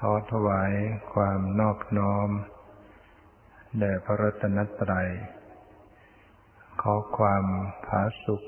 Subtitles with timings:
[0.00, 0.72] ขอถวาย
[1.12, 2.28] ความนอบน้อม
[3.78, 5.08] แด่พระรัตนตรัย
[6.82, 7.44] ขอความ
[7.86, 8.46] ผาสุข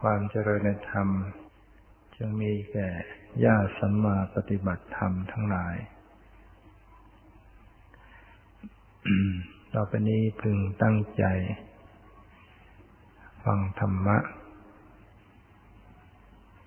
[0.00, 1.08] ความเจริญในธรรม
[2.16, 2.88] จึงมีแก่
[3.44, 5.76] ญาติสัมมาปฏิบัติธรรมทั้งหลาย
[9.74, 11.24] ต่อไปนี้พึงตั้งใจ
[13.44, 14.18] ฟังธรรมะ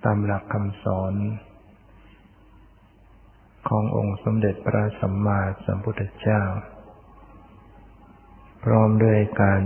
[0.03, 1.15] ตามหลักคำสอน
[3.69, 6.41] ขององค์สมเด็จพระสัมมาสัมพุทธเจ้า
[8.63, 9.63] พร้อมด้วยการ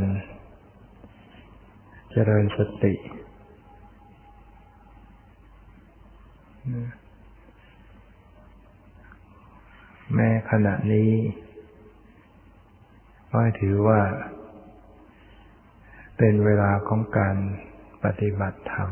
[2.11, 2.93] เจริญสติ
[10.13, 11.11] แม้ขณะนี้
[13.31, 14.01] ก็ถือว่า
[16.17, 17.35] เป็นเวลาของการ
[18.03, 18.89] ปฏิบัติธรรม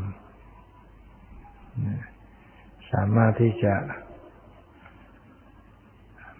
[2.92, 3.74] สามารถที่จะ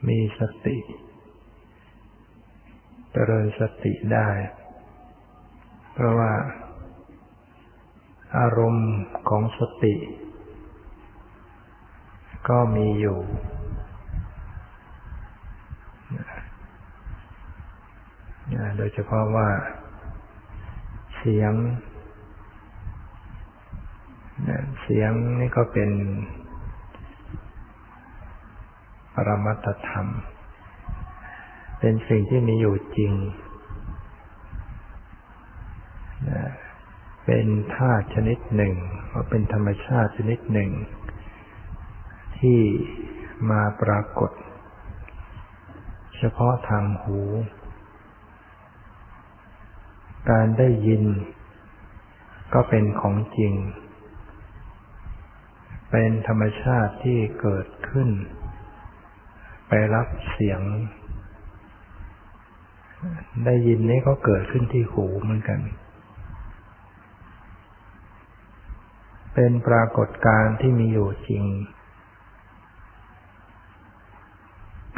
[0.08, 0.76] มีสติ
[3.12, 4.28] เจริญสติได้
[5.92, 6.32] เพราะว่า
[8.38, 8.90] อารมณ์
[9.28, 9.94] ของสติ
[12.48, 13.18] ก็มีอยู่
[18.76, 19.48] โดยเฉพาะว่า
[21.16, 21.52] เสียง
[24.82, 25.90] เสียงนี่ก็เป็น
[29.14, 30.06] ปรมัตธรรม
[31.78, 33.12] เป็นสิ่งที่มีอยู่จริง
[37.24, 38.74] เป็นธาตุชนิดหนึ่ง
[39.30, 40.70] เป็นธรรมชาติชนิดหนึ่ง
[42.38, 42.60] ที่
[43.50, 44.30] มาปรากฏ
[46.18, 47.20] เฉพาะทางหู
[50.30, 51.04] การได้ยิน
[52.54, 53.54] ก็เป็นของจริง
[55.90, 58.08] เป็นธรรมชาติที่เกิดขึ้น
[59.68, 60.60] ไปรับเสียง
[63.44, 65.60] ได้ยินนี้ก็เกิดขึ้นที่หูเหมือนกัน
[69.34, 71.44] เป็นปรากฏการณ์ที่มีอยู่จริง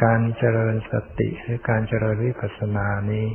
[0.03, 3.25] การเจริญสติหรือการเจริญวิปัสสนานี้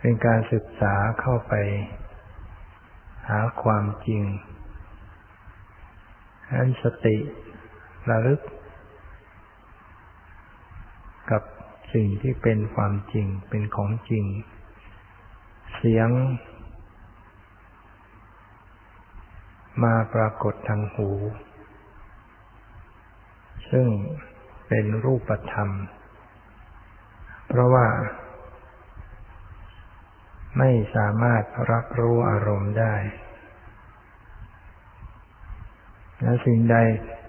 [0.00, 1.54] เป็นการศึกษาเข้าไป
[3.28, 4.22] หาความจริง
[6.54, 7.16] อันสติ
[8.10, 8.40] ระลึก
[11.30, 11.42] กับ
[11.94, 14.24] สิ่งที่เป็นความจริงเป็นของจริง
[15.74, 16.10] เสียง
[19.84, 21.08] มาปรากฏทางหู
[23.70, 23.86] ซึ่ง
[24.68, 25.70] เป็นรูปธรรม
[27.48, 27.86] เพราะว่า
[30.58, 32.94] ไม่สามารถรับรู้อารมณ์ได้
[36.22, 36.76] และสิ่งใด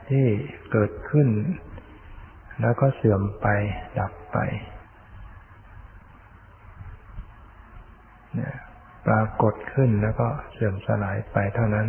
[0.10, 0.26] ที่
[0.72, 1.28] เกิดขึ้น
[2.62, 3.48] แล้วก็เสื่อมไป
[4.00, 4.38] ดับไป
[9.08, 11.88] ปรากฏขึ้นแล้วก็เสื่อมสลายไปเท่านั้น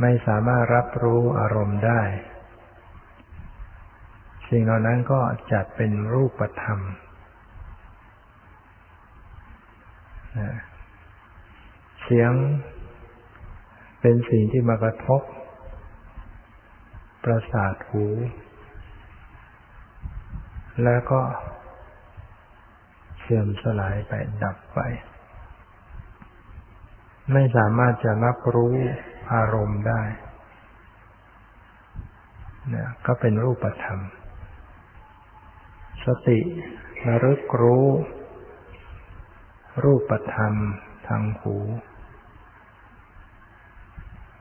[0.00, 2.02] ไม่สามารถรับรู้อารมณ์ได้
[4.48, 5.20] สิ่งเหล่านั้นก็
[5.52, 6.80] จัดเป็นรูปธรรม
[12.02, 12.32] เสียง
[14.00, 15.22] เป็นสิ่งที่มากระทบ
[17.24, 18.06] ประสาทหู
[20.84, 21.20] แล้วก็
[23.20, 24.80] เสื่อมสลายไปดับไป
[27.32, 28.74] ไม่สามารถจะรับรู้
[29.32, 30.02] อารมณ์ได้
[32.68, 34.00] เนี่ยก็เป็นรูปธรรม
[36.04, 36.38] สติ
[37.06, 37.86] ระลึกรู้
[39.84, 40.54] รูปธรรม
[41.08, 41.56] ทางหู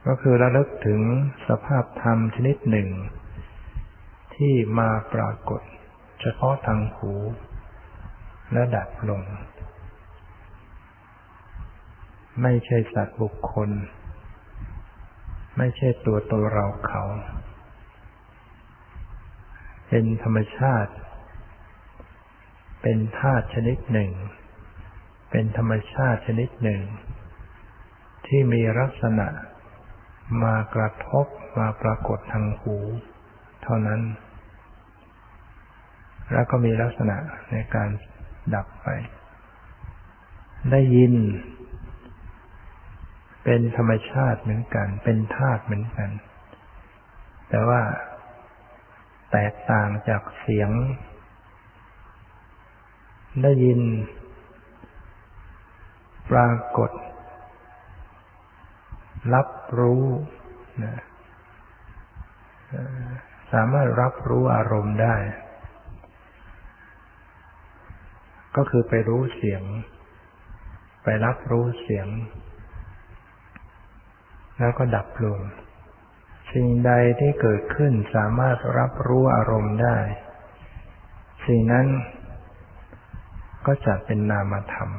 [0.07, 1.01] ก็คือระลึกถึง
[1.47, 2.90] สภาพธรรมชนิดหนึ่ง
[4.35, 5.62] ที่มาปรากฏ
[6.22, 7.14] เฉพาะทางหู
[8.52, 9.22] และดับลง
[12.42, 13.70] ไม่ใช่สัตว์บุคคล
[15.58, 17.04] ไม่ใช่ตัวตนเราเขา
[19.89, 20.94] เป็นธรรมชาติ
[22.81, 24.12] เป็นธาตุชนิดหนึ่ง
[25.31, 26.81] เป็นธรรมชาติชนิดหนึ่ง
[28.28, 29.28] ที่มีลักษณะ
[30.44, 31.25] มากระทบ
[31.60, 32.78] มาปรากฏทางหู
[33.63, 34.01] เท่านั้น
[36.33, 37.18] แล้วก็มีลักษณะ
[37.51, 37.89] ในการ
[38.56, 38.88] ดับไป
[40.72, 41.13] ได้ยิน
[43.44, 46.10] เป็นธรรมชาติเหมือนกัน เป็นธาตุเหมือนกัน
[47.50, 47.81] แต่ว่า
[49.31, 50.69] แตกต่างจากเสียง
[53.44, 53.80] ได้ยิน
[56.31, 56.92] ปรากฏ
[59.33, 59.50] รับ
[59.80, 60.06] รู้
[60.83, 60.95] นะ
[63.54, 65.16] สามารถรับรู้อารมณ์ได้
[68.56, 69.63] ก็คือไปรู้เสียง
[71.04, 72.07] ไปรับรู้เสียง
[74.60, 75.40] แล้วก็ดับลง
[76.54, 79.98] สิ่งใดที่เกิดขึ้นสามารถรับรู้อารมณ์ได้
[81.46, 81.88] สิ่งนั้น
[83.66, 84.90] ก็จะเป็นนามธรรม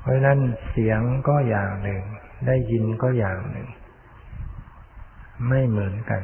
[0.00, 0.38] เพราะนั้น
[0.70, 2.02] เสียงก็อย่างหนึ่ง
[2.46, 3.68] ได้ยินก็อย่างหนึ่ง
[5.48, 6.22] ไม่เหมือนกัน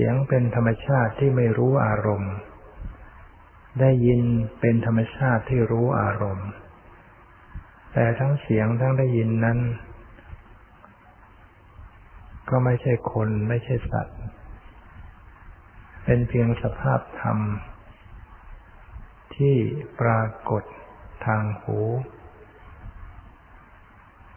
[0.00, 2.34] สียงเป็นธรรมชาติที่ไม่รู้อารมณ์
[3.80, 4.22] ได้ยิน
[4.60, 6.48] เป็นธรรมชาติที่รู้อารมณ์
[7.92, 9.58] แต่ทั้งเสียงทั้งได้ยินนั้น
[12.50, 14.18] ก็ไม่ใช่คนไม่ใช่สัตว์
[16.04, 17.38] เป็นเพียงสภาพธรรม
[19.36, 19.56] ที่
[20.00, 20.64] ปรากฏ
[21.26, 21.78] ทางหู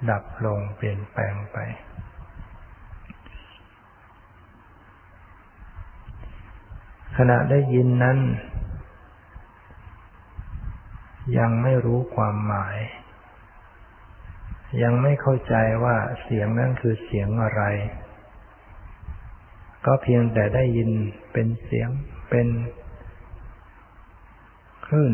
[0.10, 1.58] ดับลงเปลี่ยนแปลงไป
[7.18, 8.18] ขณะได้ยินนั้น
[11.38, 12.78] ยังไม่รู้ความหมาย
[14.84, 17.64] ยังไม่เข้าใจว่าเสียงนั้นคือเสียงอะไร
[19.86, 20.90] ก็เพียงแต่ได้ยิน
[21.34, 21.90] เป็นเสียง
[22.30, 22.48] เป็น
[24.86, 25.14] คลื่น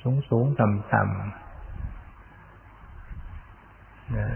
[0.00, 1.08] สูงสูงต่ำต่ำ
[4.16, 4.28] นะ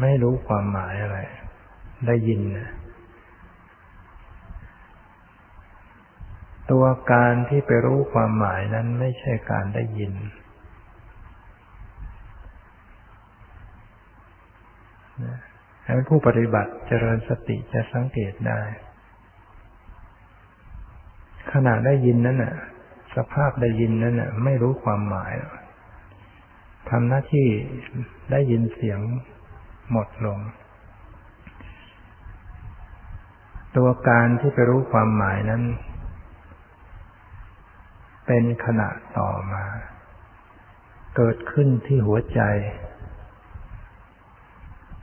[0.00, 1.18] ไม่รู้ความหมายอะไร
[2.06, 2.68] ได้ยินนะ
[6.70, 10.14] ตัวการที่ไปรู้ความหมายนั้นไม่ใช่การได้ยิน
[15.84, 18.60] ให้ผู้ปฏิบัติเจริญสติจะสังเกตได้
[21.52, 22.54] ขณะได้ยินนั้นน่ะ
[23.16, 25.32] สภาพได้ยินนั้นน่ะ ไม่รู้ความหมาย
[26.90, 27.48] ทำหน้าที่
[28.30, 29.00] ได้ยินเสียง
[29.92, 30.38] หมดลง
[33.76, 35.62] ตัวการที่ไปรู้ความหมายนั้น
[38.32, 38.88] เป็นขณะ
[39.18, 39.64] ต่อมา
[41.16, 42.40] เกิดขึ้นที่หัวใจ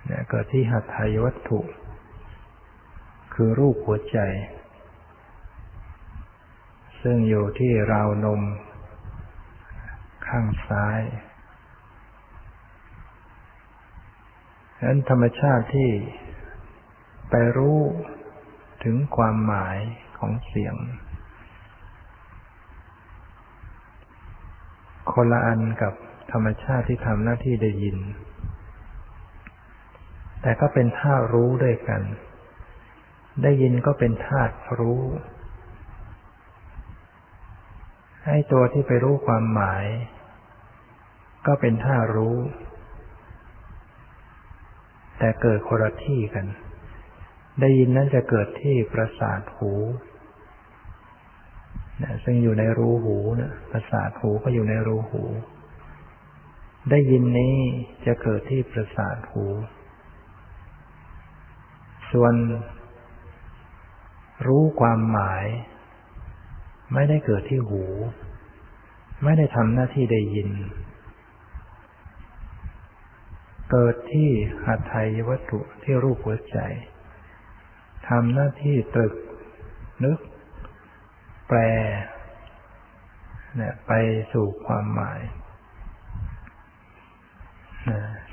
[0.06, 1.60] เนี่ยเกิดที่หัตถยวัตถุ
[3.34, 4.20] คือรูปหัวใจ
[7.02, 8.42] ซึ่งอยู่ที่ราวนม
[10.28, 11.02] ข้างซ้าย
[14.76, 15.90] ดังนั้นธรรมชาติที่
[17.30, 17.80] ไปรู้
[18.84, 19.78] ถึงความหมาย
[20.18, 20.76] ของเสียง
[25.20, 25.94] คนละอันกับ
[26.32, 27.98] ธรรมชาติที่ทำหน้าที่ได้ยิน
[30.42, 32.02] แต่ก็เป็นธาตุรู้ด้วยกัน
[33.44, 35.02] ได้ยินก็เป็นธาตุรู้
[38.26, 39.86] ให้ตัวที่ไปรู้ความหมาย
[41.48, 42.38] ก็เป็นธารู้
[45.20, 46.46] แต่เกิดคนละที่กัน
[47.60, 49.74] ได้ยินนั้นจะเกิดที่ประสาทหู
[52.04, 55.24] นะซึ่งอยู่ในรูหูนะประสาทหูก็อยู่ในรูหู
[56.90, 57.56] ได้ยินนี้
[58.06, 59.46] จะเกิดที่ประสาทหู
[62.12, 62.34] ส่วน
[64.48, 65.46] รู้ความหมาย
[66.94, 67.84] ไม่ได้เกิดที่หู
[69.24, 70.50] ไม่ได้ทำหน้าที่ได้ยิน
[73.72, 74.30] เกิดที่
[74.66, 76.58] หัตถยวัตถุที่รูปหัวใจ
[78.10, 79.16] ทำหน้าที่ตรึก
[80.06, 80.20] นึก
[81.48, 81.60] แปล
[83.88, 83.92] ไป
[84.34, 85.20] สู่ความหมาย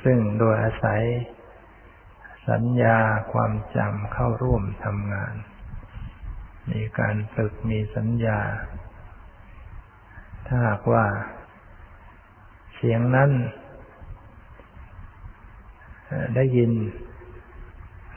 [0.04, 1.02] ซึ่งโดยอาศัย
[2.50, 2.98] สัญญา
[3.32, 5.34] ความจำเข้าร่วมทำงาน
[6.70, 8.40] มีการฝึกมีสัญญา
[10.46, 11.04] ถ้าหากว่า
[12.74, 13.30] เสียงนั้น
[16.34, 16.72] ได้ยิน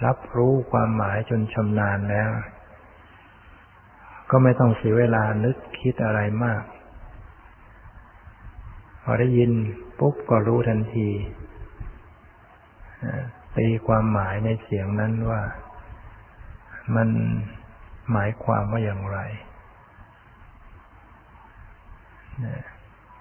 [0.06, 2.30] รับรู้ความหมายจนชำนาญแล้ว
[4.29, 6.63] ก็ไม่ต้องเสียเวลานึกคิดอะไรมาก
[9.03, 9.51] พอได้ยิน
[10.00, 11.10] ปุ๊บก็รู้ทันที
[13.57, 15.41] ตีความหมายในเสียงนั้นว่า
[16.96, 17.10] มัน
[18.12, 19.19] หมายความว่าอย่างไร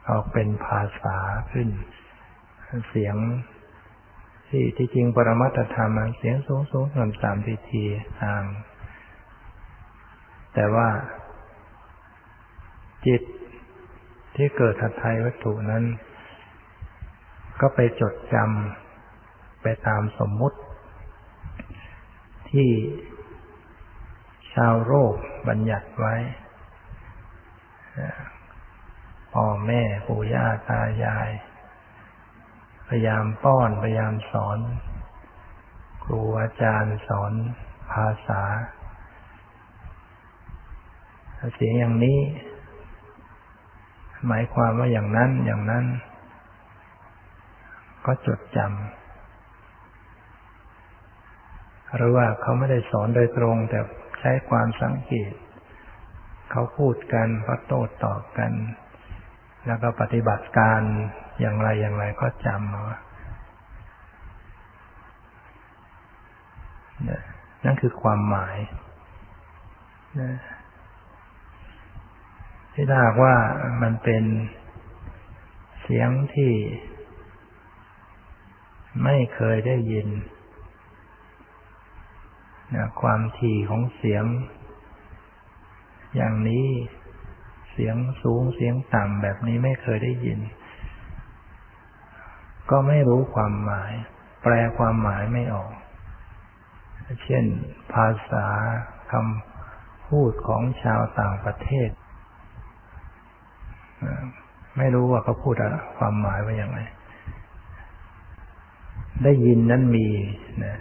[0.08, 1.18] ออกเป็นภาษา
[1.52, 1.68] ขึ้น
[2.90, 3.16] เสียง
[4.48, 7.84] ที่ที่จริงปรมัตธรรมเสียงสูงสูงต่ำต่ำทีที
[8.20, 8.42] ทาง
[10.58, 10.88] แต่ว่า
[13.06, 13.22] จิต
[14.36, 15.84] ที่เกิดทัทายวัตถุนั้น
[17.60, 20.58] ก็ไปจดจำไปตามสมมุติ
[22.50, 22.70] ที่
[24.54, 25.14] ชาวโลก
[25.48, 26.14] บัญญัติไว้
[29.32, 31.30] พ่อแม่ปู่ย่าตายาย
[32.88, 34.58] พยายามป้อนพยายามสอน
[36.04, 37.32] ครูอาจารย์สอน
[37.92, 38.42] ภาษา
[41.54, 42.18] เสียงอย่างนี้
[44.26, 45.84] หมายความว่าอย่างนั้นอย่างนั้น
[48.06, 48.70] ก็จดจำ
[51.96, 53.80] หรือว่าเขาไม่ได้สอนโดยตรง แต่
[54.20, 55.32] ใช้ความสังเกต
[56.50, 58.52] เขาพูดกันเขาโต้ตอบกัน
[59.66, 60.80] แล้วก็ปฏิบัติการ
[61.40, 62.84] อย่างไรอย่างไรก็จำมา
[67.64, 68.56] นั่นคือความหมาย
[72.78, 73.36] ที่ถ้าว่า
[73.82, 74.24] มันเป็น
[75.82, 76.52] เสียงที่
[79.04, 80.08] ไม่เคยได้ยิน
[82.74, 84.24] นะความถี่ของเสียง
[86.16, 86.66] อย่างนี้
[87.72, 90.38] เสียงสูงเสียงต่ำแบบนี้ไม่เคยได้ยิน
[92.70, 93.92] ก็ไม่รู้ความหมาย
[94.42, 95.72] แปลความหมายไม่ออก
[97.24, 97.44] เช่น
[97.92, 98.46] ภาษา
[99.12, 101.90] คำพูดของชาวต่างประเทศ
[104.76, 105.54] ไม่รู้ว่าเขาพูด
[105.98, 106.80] ความหมายว่าอย่างไร
[109.24, 110.08] ได้ยินนั้นมี
[110.64, 110.76] นะ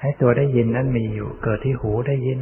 [0.00, 2.40] ให้ตัวได้ยินนั้นมีอยู่ เกิดที่หูได้ยิน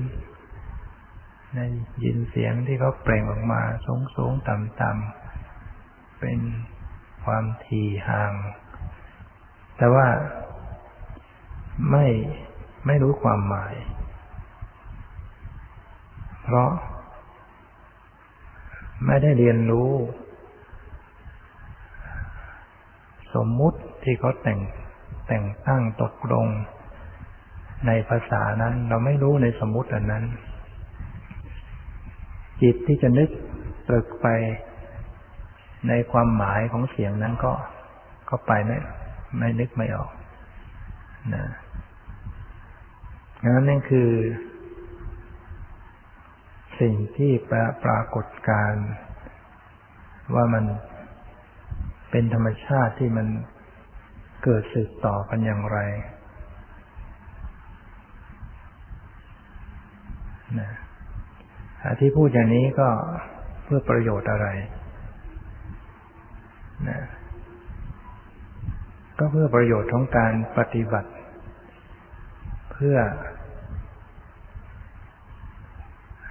[1.56, 1.66] ได้
[2.04, 6.38] ยินเสียงที่เขาเปล่งออกมาสูงสูงต่ำต่ำเป็น
[7.24, 8.32] ความถี่ห่าง
[9.76, 10.06] แต่ว่า
[11.90, 12.06] ไม่
[12.86, 13.74] ไม่รู้ความหมาย
[16.44, 16.70] เพราะ
[19.06, 19.92] ไม่ได้เรียนรู้
[23.34, 24.60] สมมุติที่เขาแต่ง
[25.26, 26.46] แต่งตั้งตกลง
[27.86, 30.24] ในภาษานั้น เราไม่รู้ในสมมุติอันนั้น
[32.62, 33.28] จิตที่จะนึก
[33.88, 34.26] ตรึกไป
[35.88, 37.52] ในความหมายของเสียงนั้นก็
[38.28, 38.78] ก็ไปไม่
[39.38, 40.10] ไม่นึกไม่ออก
[41.34, 41.44] นะ
[43.42, 44.08] งั้นนั่นคือ
[46.80, 48.72] สิ่งที่ปรปรากฏการ
[50.34, 50.64] ว่ามัน
[52.10, 53.26] เป็นธรรมชาติที่มัน
[54.44, 55.78] เกิดสืบต่อกันอย่างไร
[60.60, 60.70] นะ
[62.00, 62.88] ที่พูดอย่างนี้ก็
[63.64, 64.46] เพื่อประโยชน์อะไร
[66.88, 67.00] นะ
[69.18, 71.10] ก็เพื่อประโยชน์ของการปฏิบัติ
[72.72, 72.96] เพื่อ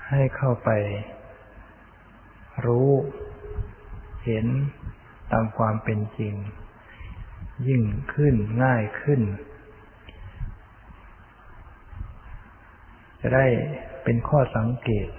[0.09, 0.69] ให้เข้าไป
[2.65, 2.89] รู้
[4.25, 4.45] เห็น
[5.31, 6.33] ตามความเป็นจริง
[7.67, 7.83] ยิ่ง
[8.13, 9.21] ขึ้นง่ายขึ้น
[13.21, 13.45] จะได้
[14.03, 15.09] เป็นข้อสังเกต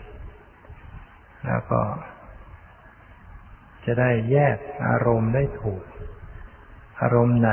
[1.47, 1.83] แล้วก็
[3.85, 4.57] จะได้แยก
[4.89, 5.83] อารมณ์ได้ถูก
[7.01, 7.51] อารมณ์ไหน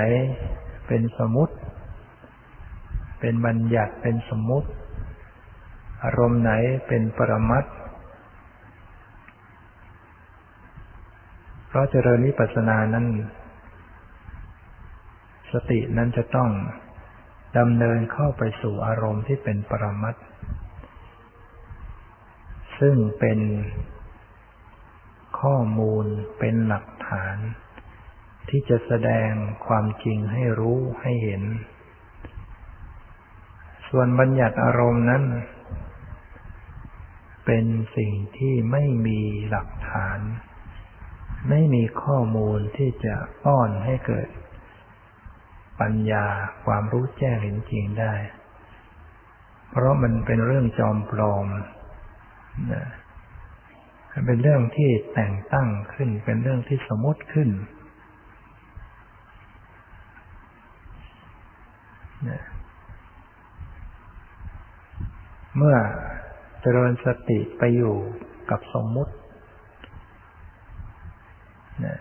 [0.88, 1.56] เป็นสมมติ
[3.20, 4.70] เป็นบัญญัติเป็นสมมติ
[6.06, 6.52] อารมณ์ไหน
[6.88, 7.66] เป็นปรมัต
[11.68, 13.06] เพราะเจริญวิปัสสนานั้น
[15.52, 16.50] สตินั้นจะต้อง
[17.58, 20.18] ดำเนินเข้าไปสู่อารมณ์ที่เป็นปรมัตถ
[22.80, 23.40] ซึ่งเป็น
[25.40, 26.06] ข้อมูล
[26.40, 27.38] เป็นหลักฐาน
[28.50, 29.32] ที่จะแสดง
[29.68, 31.44] ความจริงให้รู้ให้เห็น
[33.90, 35.24] ส่วนบัญญัติอารมณ์นั้น
[37.46, 37.66] เป็น
[37.98, 40.20] สิ่งที่ไม่มีหลักฐาน
[41.50, 44.28] ไม่มีข้อมูลที่จะป้อนให้เกิด
[45.82, 46.26] ปัญญา
[46.66, 48.14] ความรู้แจ้งเห็นจริงได้
[49.70, 51.46] เพราะมันเป็นเรื่องจอมปลอม
[52.72, 52.86] นะ
[54.28, 57.50] เป็นเรื่องที่แต่งตั้งขึ้น เป็นเรื่องที่สมมติขึ้น
[62.30, 62.42] นะ
[65.58, 65.78] เมื่อ
[66.68, 67.96] เจริญสติไปอยู่
[68.52, 69.14] กับสมมุติ
[71.86, 71.98] นะ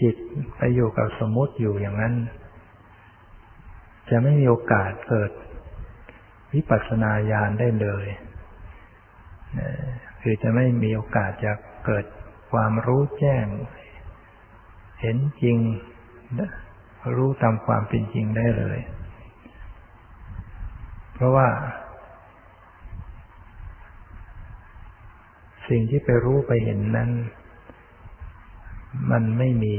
[0.00, 0.14] จิต
[0.58, 2.14] ไปอยู่กับสมมุติอยู่อย่างนั้น
[4.10, 5.30] จะไม่มีโอกาสเกิด
[6.54, 8.06] วิปัสสนาญาณได้เลย
[10.20, 11.52] คือจะไม่มีโอกาสจะ
[11.86, 12.04] เกิด
[12.52, 13.46] ความรู้แจ้ง
[15.00, 15.58] เห็นจริง
[17.16, 18.78] รู้ตามความเป็นจริงได้เลย
[21.14, 21.48] เพราะว่า
[25.68, 27.10] สิ่งที่ไปรู้ไปเห็นนั้น
[29.10, 29.76] มันไม่มี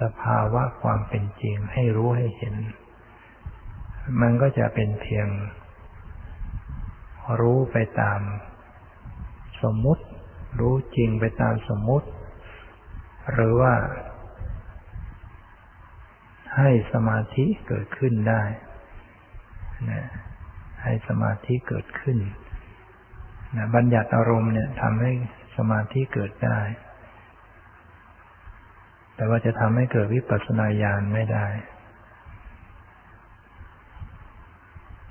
[0.00, 2.54] สภาวะความเป็นจริงให้รู้ให้เห็น
[4.20, 5.28] มันก็จะเป็นเพียง
[7.40, 8.20] รู้ไปตาม
[9.62, 10.04] สมมุติ
[10.60, 12.08] รู้จริงไปตามสมมุติ
[13.32, 13.74] หรือว่า
[16.56, 18.42] ให้สมาธิเกิดขึ้นได้
[19.90, 20.02] นะ
[20.82, 22.18] ให้สมาธิเกิดขึ้น
[23.56, 25.12] นะบัญญัติอารมณ์เนี่ยทำให้
[25.56, 26.60] สมาธิเกิดได้
[29.16, 31.46] แต่ว่าจะทำให้เกิดวิปัสสนาญาณไม่ได้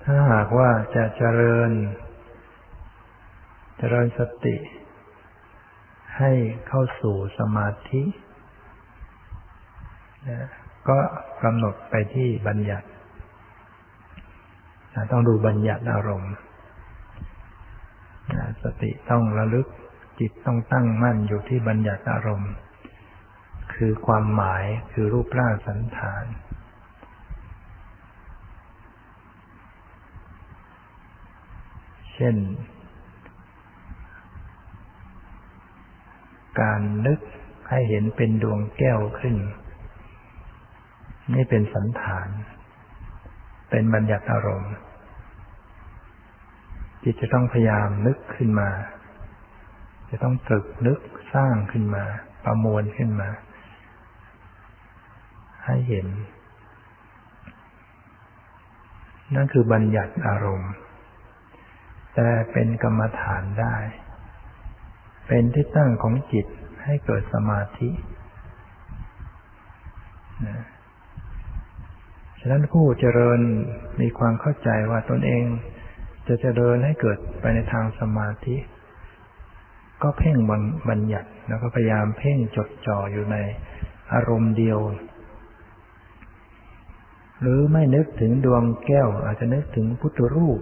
[0.03, 1.71] ถ้าหากว่าจะเจริญ
[3.77, 4.55] เจริญสติ
[6.17, 6.31] ให้
[6.67, 8.03] เข้าสู่สมาธิ
[10.29, 10.47] นะ
[10.89, 10.97] ก็
[11.43, 12.87] กำหนดไปที่บัญญัติ
[15.11, 16.33] ต้องดูบัญญัติอารมณ์
[18.63, 19.67] สติต้องระลึก
[20.19, 22.53] จิตต้องตั้งมั่นอยู่ที่บัญญัติอารมณ์
[23.73, 26.23] คือความหมายคือรูปร่างสันฐาน
[32.13, 32.35] เช่น
[36.61, 37.19] การนึก
[37.69, 39.35] ให้เห็นเป็นดวงแก้วขึ้น
[41.33, 42.29] นี่เป็นสันฐาน
[43.69, 44.73] เป็นบัญญัติอารมณ์
[47.03, 48.69] จิตจะต้องพยายามนึกขึ้นมา
[50.09, 50.99] จะต้องตรึกนึก
[51.33, 52.03] สร้างขึ้นมา
[52.45, 53.29] ประมวลขึ้นมา
[55.65, 56.07] ให้เห็น
[59.35, 60.71] นั่นคือบัญญัติอารมณ์
[62.15, 63.75] แต่เป็นกรรมฐานได้
[65.27, 66.47] เป็นที่ตั้งของจิต
[66.85, 67.89] ให้เกิดสมาธิ
[70.47, 70.59] นะ
[72.39, 73.39] ฉะนั้นผู้เจริญ
[74.01, 75.43] มีความเข้าใจว่าตนเอง
[76.31, 78.55] จะเจริญให้เกิดไปในทางสมาธิ
[80.03, 80.37] ก็เพ่ง
[80.89, 83.37] บัญญัติแล้วก็พยายามเพ่งจดจ่ออยู่ใน
[84.13, 84.79] อารมณ์เดียว
[87.41, 90.61] หรือไม่นึกถึงดวงแก้ว อาจจะนึกถึงพุทธรูป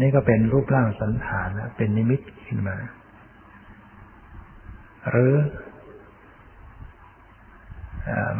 [0.00, 2.76] นี่ก็เป็นรูปร่างสันฐานเป็นนิมิตขึ้นมา
[5.10, 5.34] หรือ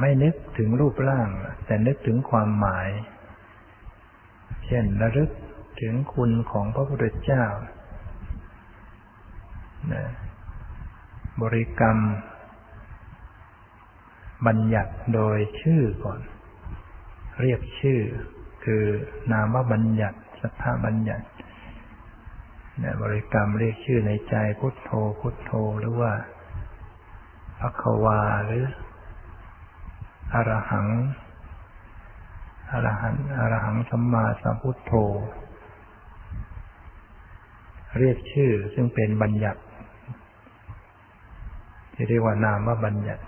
[0.00, 1.28] ไม่นึกถึงรูปร่าง
[1.66, 2.88] แต่นึกถึงความหมาย
[4.66, 5.30] เช่นระลึก
[5.80, 7.44] ถึงคุณของพระพุทธเจ้า
[11.42, 11.98] บริกรรม
[14.46, 16.20] บัญญัติโดยชื่อก่อน
[17.40, 18.00] เรียกชื่อ
[18.64, 18.84] คือ
[19.32, 21.26] นามบัญญัติสัทธาบัญญัติ
[23.02, 26.12] บริกรรมเรียกชื่อในใจพุทโธพุทโธหรือว่า
[27.60, 28.64] พักวาหรือ
[30.32, 30.88] อรหัง
[32.74, 34.92] อรหันอรหังสัมมาสัมพุทโธ
[37.98, 39.60] เรียกชื่อซึ่งเป็นบัญญัติ
[41.94, 43.24] ที่เรียกว่านามว่าบัญญัติ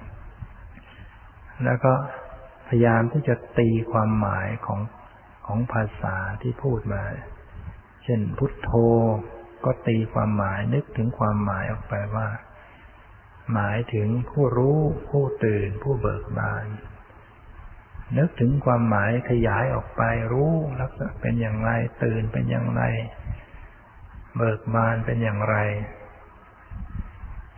[1.64, 1.92] แล้วก็
[2.68, 4.80] พยายามที่จะตีความหมายของ
[5.46, 7.02] ของภาษาที่พูดมา
[8.04, 8.70] เช่นพุทโธ
[9.64, 12.28] ก็ตีความหมายนึกถึงความหมายออกไปว่า
[13.52, 14.78] หมายถึงผู้รู้
[15.10, 16.66] ผู้ตื่นผู้เบิกบาน
[18.18, 21.70] นึกถึงความหมายขยายออกไปรู้ลักษณะเป็นอย่างไร
[22.04, 22.82] ตื่นเป็นอย่างไร
[24.36, 25.56] เบิกบานเป็นอย่างไร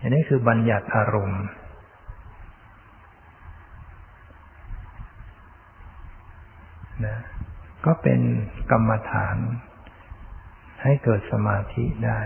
[0.00, 1.44] อันนี้คือบัญญัติอารมณ์
[7.06, 7.18] นะ
[7.86, 8.20] ก็เป็น
[8.70, 9.36] กรรมฐาน
[10.82, 12.20] ให้เกิดสมาธิได้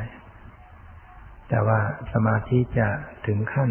[1.49, 1.81] แต่ว่า
[2.13, 2.89] สมาธิจะ
[3.27, 3.71] ถึงขั้น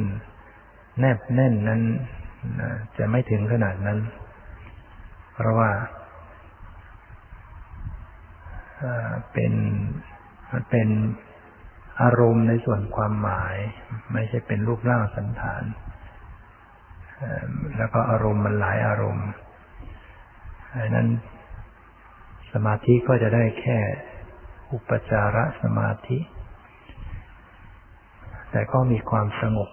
[0.99, 1.81] แนบแน่นนั้น
[2.97, 3.99] จะไม่ถึงขนาดนั้น
[5.33, 5.69] เพราะว่า
[9.33, 9.53] เป็น
[10.51, 10.87] มันเป็น
[12.01, 13.55] อารมณ์ในส่วนความหมาย
[14.13, 15.63] ไม่ใช่เป็นรูปร่างสันฐาน
[17.77, 19.27] แล้วก็อารมณ์มันหลายอารมณ์
[20.77, 21.07] ดังนั้น
[22.53, 23.77] สมาธิก็จะได้แค่
[24.71, 26.19] อุปจารสมาธิ
[28.51, 29.69] แต่ก็มีความสงบ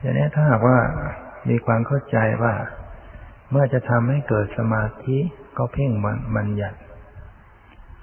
[0.00, 0.78] อย่างนี้ถ้าหากว่า
[1.50, 2.54] มีความเข้าใจว่า
[3.56, 5.18] เมื่อจะทำให้เกิดสมาธิ
[5.58, 5.92] ก็เพ่ง
[6.36, 6.78] บัญญัติ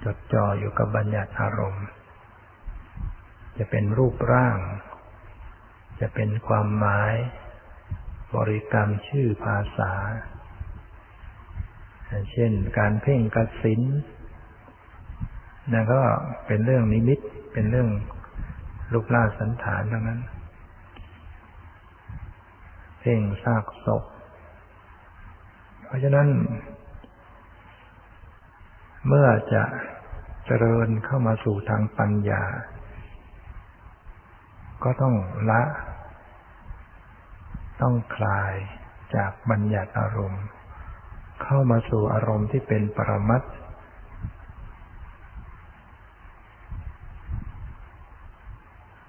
[0.04, 1.86] จดจ่ออยู่กับบัญญัติอารมณ์
[3.58, 4.58] จะเป็นรูปร่าง
[6.00, 7.14] จะเป็นความหมาย
[8.34, 9.92] บริกรรมชื่อภาษา
[12.32, 13.82] เช่นการเพ่งกสิน
[15.72, 16.02] นั่นก็
[16.46, 17.18] เป็นเรื่องนิมิต
[17.52, 17.88] เป็นเรื่อง
[18.92, 20.20] รูปร่างสันฐานทั้งนั้น
[23.00, 24.04] เพ่งซากศพ
[25.92, 26.28] ราะฉะนั้น
[29.06, 29.64] เมื่อจะ
[30.46, 32.42] เจริญเข้ามาสู่ทางปัญญา
[34.84, 35.14] ก็ต้อง
[35.50, 35.62] ละ
[37.82, 38.54] ต้องคลาย
[39.14, 40.44] จากบัญญัติอารมณ์
[41.42, 43.42] เข้ามาสู่อารมณ์ที่เป็นปรมัต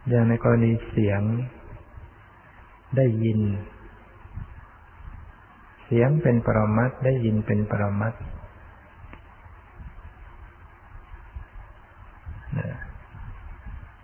[0.09, 1.21] อย่างในกรณีเสียง
[2.95, 3.39] ได้ยิน
[5.95, 8.13] สียงเป็นปรมัตได้ยินเป็นปรมัต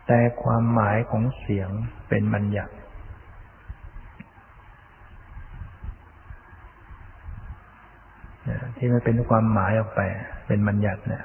[0.07, 1.69] แต่ความหมายของเสียง
[2.09, 2.73] เป็นบัญญัติ
[8.77, 10.01] ที่มันเป็นความหมายออกไป
[10.47, 11.23] เป็นบัญญัติเนี่ย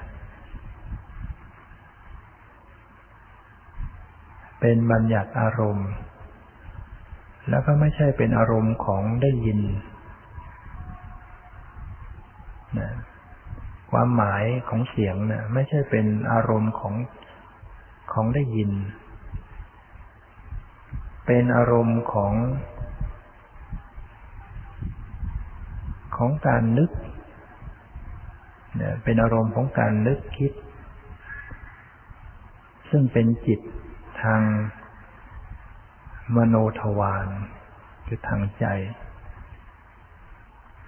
[4.60, 5.90] เป็นบัญญัติอารมณ์
[7.50, 9.60] แล้วก็ไม่ใช่เป็นอารมณ์ของได้ยิน
[12.78, 12.90] นะ
[13.90, 16.94] ความหมายของเสียงเนะไม่ใช่เป็นอารมณ์ของ
[18.12, 18.72] ของได้ยิน
[21.26, 22.34] เป็นอารมณ์ของ
[26.16, 26.90] ของการนึก
[29.04, 30.52] เป็นอารมณ์ของการนึกคิด
[32.90, 33.60] ซึ่งเป็นจิต
[34.22, 34.42] ทาง
[36.36, 37.28] มโนทวาร
[38.06, 38.66] คือทางใจ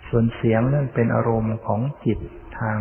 [0.09, 2.19] ส่วนเสียงนั่นเป็นอารมณ์ของจิต
[2.59, 2.79] ทาง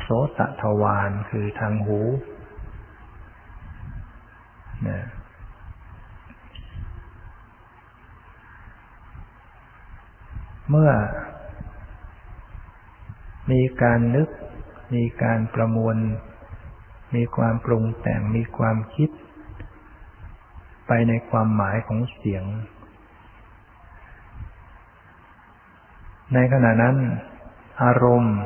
[0.00, 2.00] โสตทวารคือทางหู
[4.88, 5.00] นะ
[10.70, 10.90] เมื่อ
[13.50, 14.28] มีการนึก
[14.94, 15.96] มีการประมวล
[17.14, 19.10] มีความปรุงแต่งมีความคิด
[20.86, 22.44] ไปในความหมายของเสียง
[26.34, 26.96] ในขณะนั้น
[27.82, 28.36] อารมณ์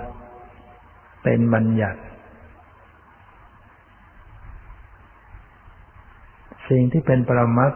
[1.22, 2.00] เป็นบัญญัติ
[6.68, 7.72] สิ่งที่เป็นปรมัต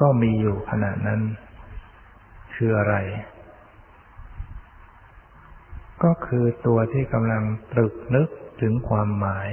[0.00, 1.20] ก็มีอยู่ขณะนั้น
[2.54, 2.96] คืออะไร
[6.02, 8.28] ก็คือตัวที่กำลังตรึกนึก
[8.62, 9.48] ถึงความหมาย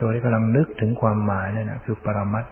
[0.00, 2.44] ตัวที่กำลังนึกถึงความหมายนี่นะคือปรมัต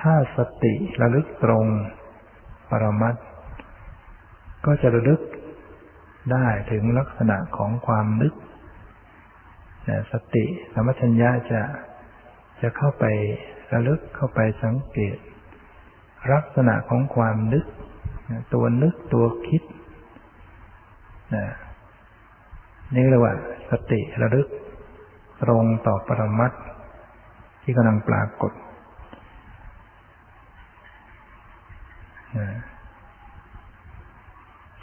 [0.00, 1.66] ถ้าสติระลึกตรง
[2.70, 3.14] ปรมัต
[4.66, 5.20] ก็จะระลึก
[6.32, 8.34] ได้ถึงลักษณะของความนึก
[10.12, 11.60] สติสมัชัญญาจะ
[12.62, 13.04] จะเข้าไป
[13.72, 15.16] ระลึกเข้าไปสังเกต
[16.32, 17.64] ลักษณะของความนึก
[18.54, 19.62] ตัวนึกตัวคิด
[21.34, 21.46] นะ
[22.94, 23.34] นี่เรียกว่า
[23.70, 24.48] สติระลึก
[25.42, 26.52] ตรงต่อปรมัต
[27.62, 32.23] ที่กำลังปรากฏนะ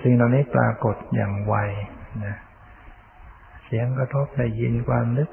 [0.02, 1.56] สิ่งเหล่านี้ปรากฏอย่างไว
[2.26, 2.36] นะ
[3.66, 5.30] เสียงกระทบได้ยินความนึก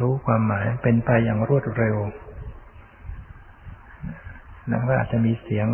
[0.00, 1.96] รู้ความหมายเป็นไปอย่างรวดเร็ว
[4.68, 5.68] แล้วก็อาจจะมีเสียง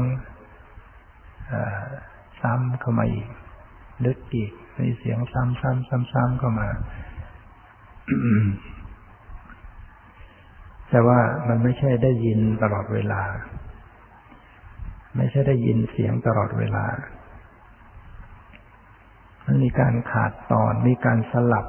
[2.42, 3.26] ซ้ำเข้ามาอีก
[4.04, 6.68] ลึกอีกมีเสียงซ้ำซ้ำซ้ำซ้ำเข้ามา
[10.90, 13.22] แต่ว่ามันไม่ใช่ได้ยินตลอดเวลา
[15.18, 16.86] ไม่ใช่ได้ยินเสียงตลอดเวลา
[19.44, 21.66] มันมีการขาดตอนมีการสลับ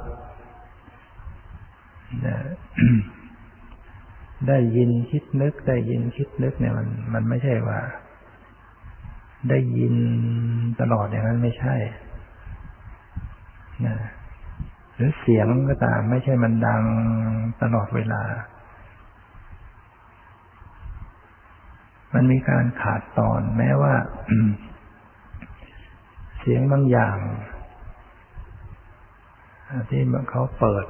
[4.47, 7.79] ได้ยินคิดนึก ได้ยินคิดนึกเนี่ยมัน มันไม่ใช่ว่า
[9.49, 9.95] ได้ยิน
[10.81, 11.75] ตลอดอย่างนั้นไม่ใช่
[13.85, 13.97] นะ
[14.95, 16.83] หรือเสียงก็ตามไม่ใช่มันดัง
[17.61, 18.23] ตลอดเวลา
[22.13, 23.93] มันมีการขาดตอนแม้ว่า
[26.39, 27.17] เสียงบางอย่าง
[29.89, 30.85] ที่เขาเปิด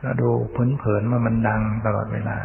[0.00, 2.38] เราดูเผินๆว่ามันดังตลอดเวลา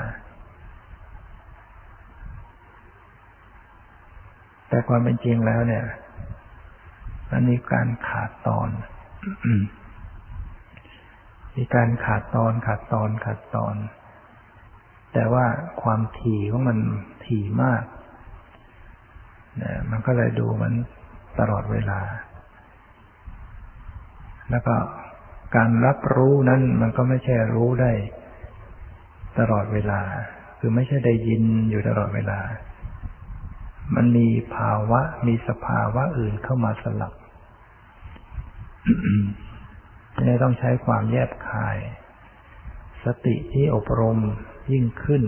[4.67, 5.85] แต่ความเป็นจริงแล้วเนี่ย
[7.31, 8.69] มันมีการขาดตอน
[11.55, 13.75] มีการขาดตอนขาดตอนขาดตอน
[15.13, 15.45] แต่ว่า
[15.81, 16.77] ความถี่ของมัน
[17.25, 17.83] ถี่มาก
[19.61, 20.73] นะมันก็เลยดูมัน
[21.39, 21.99] ตลอดเวลา
[24.51, 24.75] แล้วก็
[25.55, 27.91] การรับรู้นั้นมันก็ไม่ใช่รู้ได้
[29.39, 30.01] ตลอดเวลา
[30.59, 32.39] คือไม่ใช่ได้ยินอยู่ตลอดเวลา
[33.95, 37.13] มันมีภาวะ มีสภาวะอื่นเข้ามาสลับ
[40.25, 41.77] นี่ต้องใช้ความแยบคาย
[43.05, 44.19] สติที่อบรม
[44.71, 45.23] ยิ่งขึ้น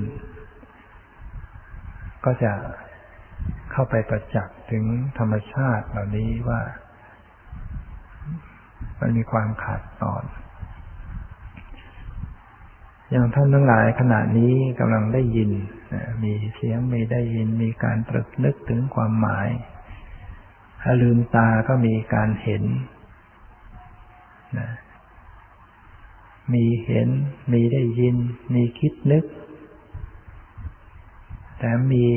[2.26, 2.52] ก็จะ
[3.72, 4.84] เข้าไปประจักษ์ถึง
[5.18, 6.62] ธรรมชาติเหล่านี้ว่า
[9.00, 10.24] มันมีความขาดตอน
[13.10, 15.52] อย่างท่านทั้งหลายขณะนี้กำลังได้ยิน
[16.24, 19.50] มีเสียงมีได้ยิน มีการตรึกนึกถึงความหมาย
[20.82, 22.64] ถ้าลืมตาก็มีการเห็น
[26.54, 27.10] มีเห็น
[27.52, 28.16] มีได้ยิน
[28.54, 29.26] มีคิดนึก
[31.60, 32.08] แต่มี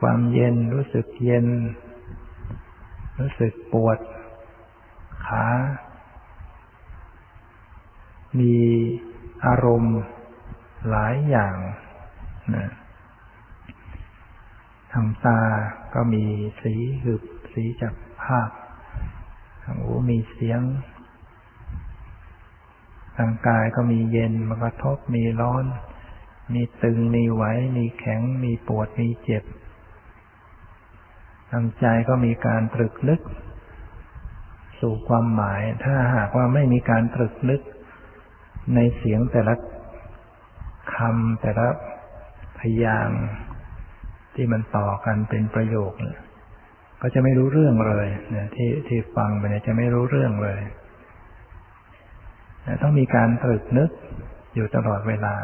[0.00, 1.46] ความเย็นรู้สึกเย็น
[3.18, 3.98] รู้สึกปวด
[5.26, 5.46] ขา
[8.38, 8.54] มี
[9.44, 9.98] อารมณ์
[10.88, 11.56] หลายอย่าง
[12.54, 12.66] นะ
[14.92, 15.40] ทางตา
[15.94, 16.24] ก็มี
[16.62, 18.50] สีหืบสีจากภาพ
[19.62, 20.60] ทางหูมีเสียง
[23.22, 25.64] ทางกายก็มีเย็นมากระทบมีร้อน
[26.54, 27.44] มีตึงมีไหว
[27.76, 29.44] มีแข็ง มีปวดมีเจ็บ
[31.50, 33.20] ทางใจก็มีการตรึกนึก
[34.80, 37.60] สู่ความหมาย ถ้าหากว่าไม่มีการตรึกนึก
[38.74, 39.54] ในเสียงแต่ละ
[40.94, 41.66] คำแต่ละ
[42.58, 43.10] พยาง
[44.34, 45.92] ที่มันต่อกันเป็นประโยค
[47.00, 50.60] ก็จะไม่รู้เรื่องเลยเนี่ยที่ที่ฟังไปเนี่ยจะไม่รู้เรื่องเลย
[52.82, 53.90] ต้องมีการตรึกนึก
[54.54, 55.34] อยู่ตลอดเวลา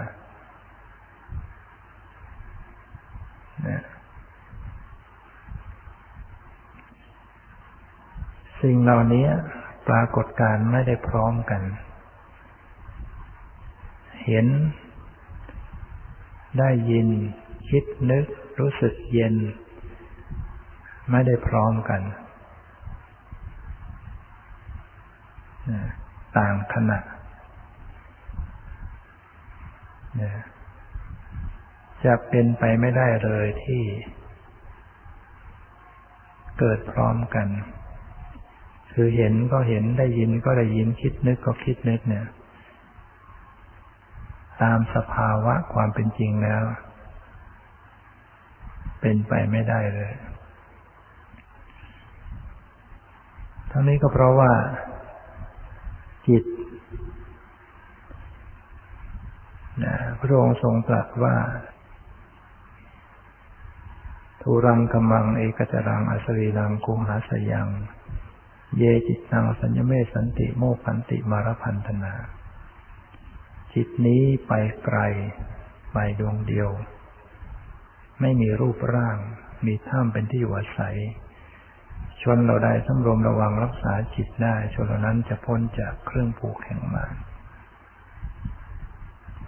[8.62, 9.26] สิ่งเหล่านี้
[9.88, 11.62] ปรากฏการไม่ได้พร้อมกัน
[14.24, 14.46] เห็น
[16.58, 17.08] ได้ยิน
[17.68, 18.24] คิดนึก
[18.60, 19.34] รู้สึกเย็น
[21.10, 22.00] ไม่ได้พร้อมกัน
[26.38, 26.98] ต่างขณะ
[32.04, 33.82] จะเป็นไปไม่ได้เลยที่
[36.58, 37.48] เกิดพร้อมกัน
[38.92, 42.26] คือเห็นก็เห็นได้ยินก็ได้ยินคิดนึกก็คิดนึกเนี่ย
[44.62, 46.62] ตามสภาวะความเป็นจริงแล้ว
[49.00, 50.12] เป็นไปไม่ได้เลย
[53.70, 54.52] ทั้งนี้ก็เพราะว่า
[56.28, 56.44] จิต
[59.82, 61.36] นะพระองค์ทรงตรัสว่า
[64.42, 67.68] ทุรังกมังเอกจรังอสรีรังกุหาสยัง
[68.78, 72.14] เยจิตตังสัญญเมสันติโมพันติมารพันธนา
[73.74, 74.52] จิตนี้ไป
[74.84, 74.98] ไกล
[75.92, 76.70] ไปดวงเดียว
[78.20, 79.18] ไม่มีรูปร่าง
[79.66, 80.96] มีถ้ำเป็นที่อยู่อาศัย
[82.22, 87.14] ชนเราใดสำรวมระวังรักษาจิตได้ ชนเหล่านั้นจะพ้นจากเครื่องผูกแห่งมาร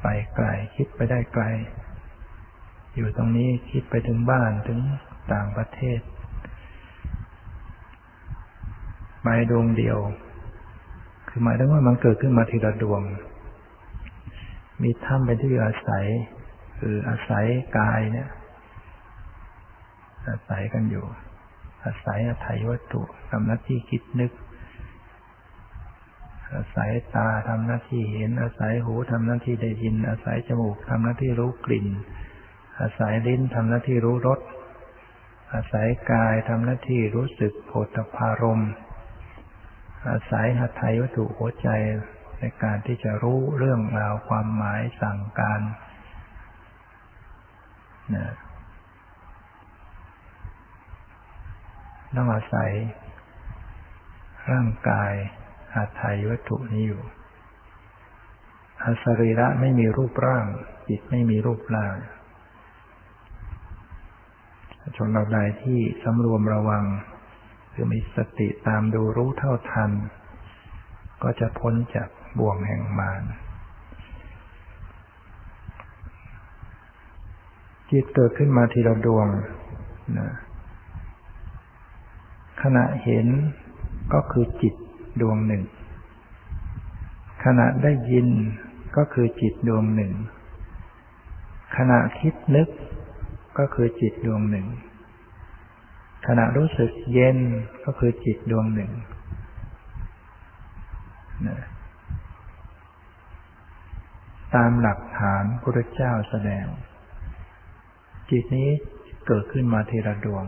[0.03, 1.45] ไปไกลคิดไปได้ไกล
[2.97, 4.81] อยู่ตรงนี้คิดไปถึงบ้านถึง
[5.33, 6.01] ต่างประเทศ
[9.23, 9.99] ไปดวงเดียว
[11.29, 13.03] คือหมายถึงว่ามันเกิดขึ้นมาทีละดวง
[14.83, 16.05] มีถ้ำเป็นที่อยู่อาศัย
[16.79, 17.45] คืออาศัย
[17.79, 18.29] กายเนี่ย
[20.29, 21.05] อาศัยกันอยู่
[21.85, 24.33] อาศัยอาศัยวัตถุทำหน้าที่คิดนึก
[26.55, 31.87] อาศัยตาทำหน้าที่เห็น อาศัยหูทำหน้าที่ได้ยิน อาศัยจมูกทำหน้าที่รู้กลิ่น
[32.81, 34.41] อาศัยลิ้นทำหน้าที่รู้รส
[35.55, 38.63] อาศัยกายทำหน้าที่รู้สึกโผฏฐพารม
[40.11, 41.69] อาศัยหัตถยวัตถุหัวใจ
[42.39, 45.61] ในการที่จะรู้เรื่องราวความหมายสั่งการ
[48.15, 48.27] นะ
[52.17, 52.71] ต้องอาศัย
[54.51, 55.13] ร่างกาย
[55.77, 57.03] อาศัยวัตถุนี้อยู่
[58.83, 60.45] อาสรีระไม่มีรูปร่าง
[60.89, 61.95] จิตไม่มีรูปร่าง
[64.97, 66.85] ชนเราใดที่สำรวมระวัง
[67.73, 69.91] คือมีสติตามดูรู้เท่าทัน
[71.23, 73.23] ก็จะพ้นจากบ่วงแห่งมาร
[77.91, 79.27] จิตเกิดขึ้นมาทีละดวง
[80.19, 80.31] นะ
[82.63, 83.27] ขณะเห็น
[84.13, 84.75] ก็คือจิต
[85.21, 85.63] ดวงหนึ่ง
[87.45, 88.29] ขณะได้ยิน
[88.97, 90.13] ก็คือจิตดวงหนึ่ง
[91.77, 92.69] ขณะคิดนึก
[93.59, 94.67] ก็คือจิตดวงหนึ่ง
[96.27, 97.39] ขณะรู้สึกเย็น
[97.85, 98.91] ก็คือจิตดวงหนึ่ง
[104.55, 106.67] ตามหลักฐานพระเจ้าแสดง
[108.31, 108.69] จิตนี้
[109.27, 110.45] เกิดขึ้นมาทีละดวง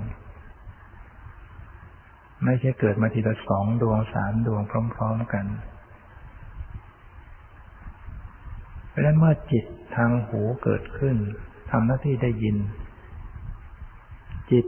[2.44, 4.62] ไม่ใช่เกิดมาทีละสองดวงสามดวง
[4.94, 5.46] พร้อม ๆกัน
[8.88, 9.64] เพราะฉะนั้นเมื่อจิต
[9.96, 11.16] ทางหูเกิดขึ้น
[11.70, 12.56] ทำหน้าที่ได้ยิน
[14.52, 14.66] จิต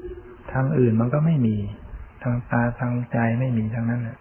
[0.52, 1.56] ทางอื่นมันก็ไม่มี
[2.22, 4.18] ทางตาทางใจไม่มีทั้งนั้นนะ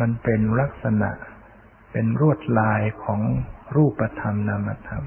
[0.00, 1.10] มันเป็นลักษณะ
[1.92, 3.20] เป็นรวดลายของ
[3.76, 5.04] รูปธรรมนามธรรม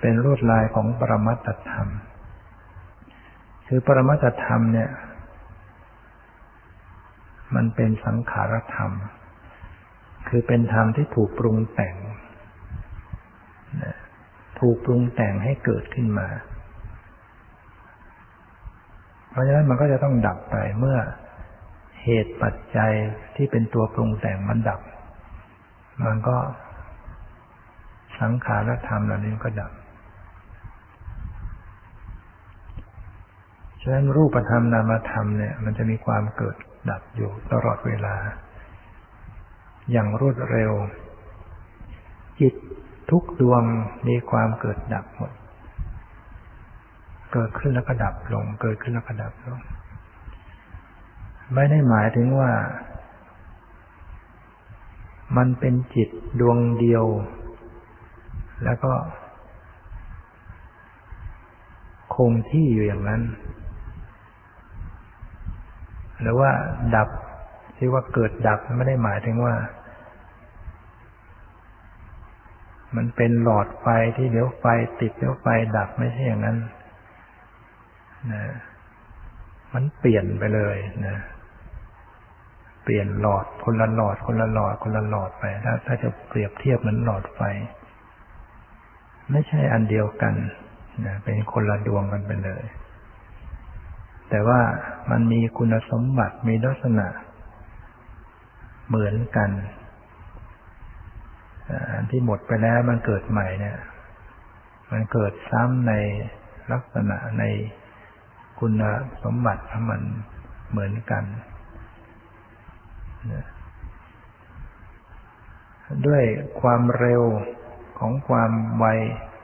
[0.00, 1.88] เป็นรวดลายของปรมัตธรรม
[3.72, 4.90] คือปรมัตธรรมเนี่ย
[7.54, 8.90] มันเป็นสังขารธรรม
[10.28, 11.96] คือเป็นธรรมที่ถูกปรุงแต่ง
[14.60, 16.28] ถูกปรุงแต่งให้เกิดขึ้นมา
[19.30, 20.98] เพราะฉะนั้นมันก็จะต้องดับไปเมื่อ
[22.02, 22.92] เหตุปัจจัย
[23.36, 24.80] ที่เป็นตัวปรุงแต่งมันดับ
[26.06, 26.36] มันก็
[28.20, 29.72] สังขารธรรมเหล่านี้ก็ดับ
[33.80, 36.56] ฉะนั้นรูปธรรมนามธรรมเนี่ย มันจะมีความเกิด
[36.90, 38.14] ดับอยู่ตลอดเวลา
[39.92, 40.72] อย่างรวดเร็ว
[42.40, 42.54] จิต
[43.10, 43.62] ทุกดวง
[44.08, 45.32] มีความเกิดดับหมด
[47.32, 49.60] เกิดขึ้นแล้วก็ดับลง เกิดขึ้นแล้วก็ดับลง
[51.54, 52.50] ไม่ได้หมายถึงว่า
[55.36, 56.08] มันเป็นจิต
[56.40, 57.04] ดวงเดียว
[58.64, 58.92] แล้วก็
[62.14, 63.22] คงที่อยู่อย่างนั้น
[66.20, 66.50] หรือว่า
[66.96, 67.08] ดับ
[67.76, 69.54] ที่ว่าเกิดดับไม่ได้หมายถึงว่า
[72.96, 74.64] มันเป็นหลอดไฟที่เดี๋ยวไฟ
[75.00, 76.56] ติดเดี๋ยวไฟดับไม่ใช่อย่างนั้น
[78.32, 78.42] นะ
[79.74, 81.16] มันเปลี่ยนไปเลยนะ
[82.84, 87.40] เปลี่ยนหลอดคนละหลอด คนละหลอด คนละหลอดไปถ้าถ้าจะเปรียบเทียบเหมือนหลอดไฟ
[89.30, 90.34] ไม่ใช่อันเดียวกัน
[91.06, 92.62] นะเป็นคนละดวงกันไปเลย
[94.30, 94.60] แต่ว่า
[95.10, 97.06] มันมีคุณสมบัติมีลักษณะ
[98.88, 99.50] เหมือนกัน
[101.92, 103.78] อันที่หมดไปแล้วมันเกิดใหม่เนี่ย
[104.92, 105.92] มันเกิดซ้ำใน
[106.72, 107.44] ลักษณะใน
[108.60, 108.82] คุณ
[109.24, 110.02] สมบัติของมัน
[110.70, 111.24] เหมือนกัน
[116.06, 116.22] ด้วย
[116.60, 117.22] ความเร็ว
[117.98, 118.86] ของความไว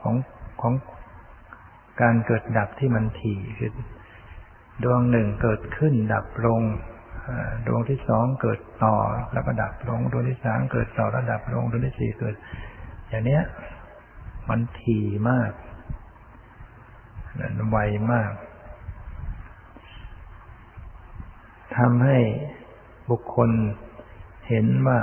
[0.03, 0.15] ของ
[0.61, 0.75] ของ
[2.01, 3.75] การเกิดดับที่มันถี่ขึ้น
[4.85, 6.63] ดวงหนึ่งเกิดขึ้นดับลง
[7.67, 8.95] ดวงที่สองเกิดต่อ
[9.33, 12.35] แล้วก็ดับลง ดวงที่สามเกิดต่อแล้วดับลง ดวงที่สี่เกิด
[13.09, 13.43] อย่างเนี้ย
[14.49, 15.51] มันถี่มาก
[17.71, 17.79] ไว
[18.13, 18.33] มาก
[21.77, 22.19] ทำให้
[23.11, 23.51] บุคคล
[24.49, 25.01] เห็นว่า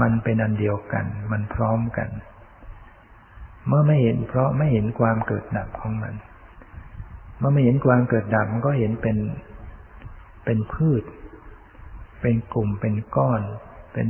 [0.00, 2.08] มันเป็นอันเดียวกัน มันพร้อมกัน
[3.66, 6.14] เมื่อไม่เห็นเพราะไม่เห็นความเกิดดับของมัน
[7.38, 9.16] เมื่อไม่เห็นความเกิดดับมันก็เห็นเป็น
[10.44, 11.02] เป็นพืช
[12.20, 13.40] เป็นกลุ่มเป็นก้อน
[13.92, 14.08] เป็น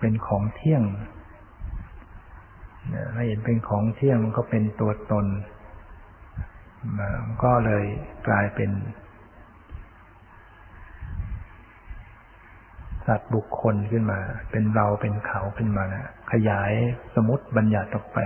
[0.00, 0.82] เป็นของเที่ยง
[3.14, 5.26] ถ้าเห็นเป็นของเที่ยงก็เป็นตัวตน
[7.42, 7.84] ก็เลย
[8.28, 8.70] กลายเป็น
[13.06, 14.18] สัตว์บุคคลขึ้นมา
[14.50, 16.72] เป็นเราเป็นเขาขึ้นมานะขยาย
[17.14, 18.18] สมมติบัญญัติออกไป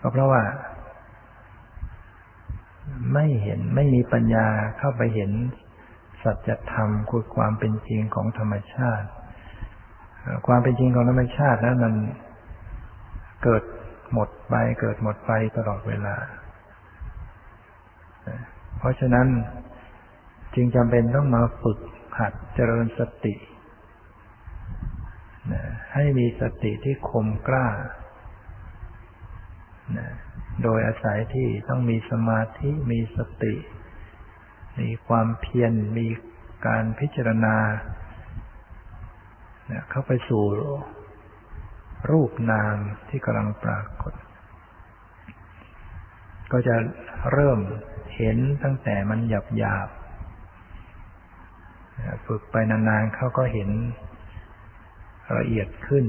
[0.00, 0.42] ก็เพราะว่า
[3.12, 4.46] ไม่เห็นไม่มีปัญญา
[4.78, 5.30] เข้าไปเห็น
[6.22, 9.08] สัจธรรมคือความเป็นจริงของธรรมชาติ
[10.46, 11.94] ความเป็นจริงของธรรมชาตินั้นมัน
[13.42, 13.62] เกิด
[14.12, 16.16] หมดไป เกิดหมดไปตลอดเวลา
[18.78, 19.26] เพราะฉะนั้น
[20.54, 21.78] จึงจำเป็นต้องมาฝึก
[22.18, 23.34] หัดเจริญสติ
[25.94, 27.66] ให้มีสติที่คมกล้า
[30.62, 33.54] โดยอาศัยที่ต้องมีสมาธิมีสติ
[34.80, 36.06] มีความเพียรมี
[36.66, 37.56] การพิจารณา
[39.90, 40.44] เข้าไปสู่
[42.10, 42.76] รูปนาม
[43.08, 44.12] ที่กำลังปรากฏ
[46.52, 46.76] ก็จะ
[47.32, 47.58] เริ่ม
[48.16, 49.88] เห็นตั้งแต่มันหยาบหยาบ
[52.26, 53.70] ฝึกไปนานๆเขาก็เห็น
[55.38, 56.04] ละเอียดขึ้น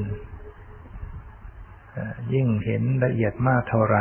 [2.34, 3.98] ยิ่งเห็นละเอียดมากเท่าไร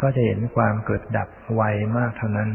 [0.00, 1.62] ก็จะเห็นความเกิดดับไว
[1.98, 2.50] มากเท่านั้น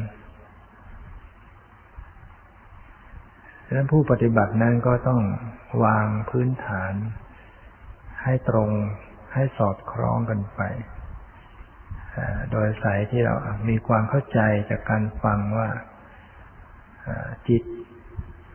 [3.65, 5.21] ดังนั้นผู้ปฏิบัตินั้นก็ต้อง
[5.83, 6.93] วางพื้นฐาน
[8.23, 8.69] ให้ตรง
[9.33, 10.61] ให้สอดคล้องกันไป
[12.51, 13.35] โดยสายที่เรา
[13.69, 15.69] มีความเข้าใจจากการฟังว่า
[17.47, 17.63] จิต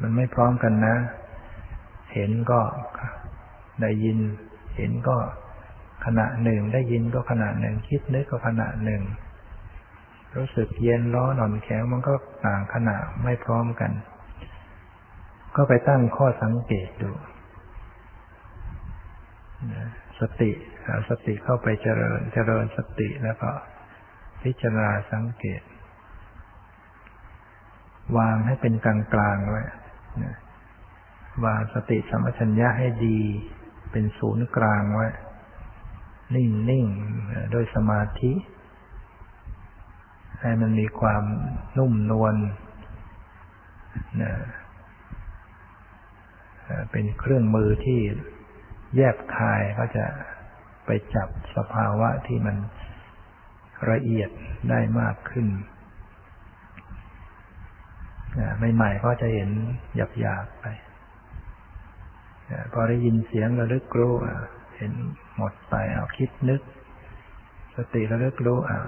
[0.01, 0.97] มันไม่พร้อมกันนะ
[2.13, 2.61] เห็นก็
[3.83, 4.19] ได้ยิน
[4.77, 5.17] เห็นก็
[6.05, 9.03] ขณะหนึ่ง ได้ยินก็ขณะหนึ่ง คิดนึกก็ขณะหนึ่ง
[10.37, 12.13] รู้สึกเย็นร้อนอ่อนแข็งมันก็
[12.47, 13.93] ต่างขณะไม่พร้อมกัน
[15.57, 17.11] ก็ไปตั้งข้อสังเกตดู
[20.21, 20.51] สติ
[20.83, 23.51] เอาสติเข้าไปเจริญเจริญสติแล้วก็
[24.43, 25.63] พิจารณาสังเกต
[28.19, 29.63] วางให้เป็นกลางๆไว้
[31.45, 33.19] วางสติสัมปชัญญะให้ดี
[33.91, 35.09] เป็นศูนย์กลางไว้
[36.35, 36.87] นิ่งนิ่ง
[37.53, 38.33] โดยสมาธิ
[40.41, 41.23] ให้มันมีความ
[41.79, 42.35] นุ่มนวล
[44.23, 44.33] นะ
[46.91, 48.01] เป็นเครื่องมือที่
[48.97, 50.07] แยบคายก็จะ
[50.87, 52.57] ไปจับสภาวะที่มัน
[53.91, 54.31] ละเอียด
[54.71, 55.47] ได้มากขึ้น
[58.75, 59.51] ใหม่ๆก็จะเห็น
[59.97, 60.65] หยาบๆไป
[62.73, 64.13] พอได้ยินเสียงระลึกรู้
[64.77, 64.93] เห็น
[65.37, 66.61] หมดไปเอาคิดนึก
[67.77, 68.79] สติระลึกรู้อะ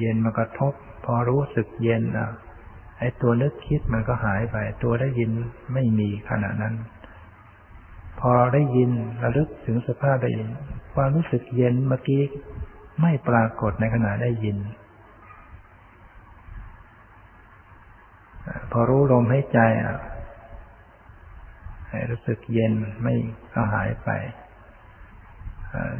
[0.00, 0.72] เย็นมากระทบ
[1.04, 2.28] พอรู้สึกเย็นอะ
[2.98, 5.30] ไอ้ตัวนึกคิดมันก็หายไป ตัวได้ยิน
[5.72, 6.74] ไม่มีขณะนั้น
[8.20, 8.90] พอได้ยิน
[9.22, 10.48] ระลึกถึงสภาพได้ยิน
[10.94, 12.22] ความรู้สึกเย็นเมื่อกี้
[13.02, 14.56] ไม่ปรากฏในขณะได้ยิน
[18.72, 19.96] พอรู้ลมหายใจอะ
[22.10, 22.72] รู้สึกเย็น
[23.02, 23.14] ไม่
[23.54, 24.10] ก็หายไป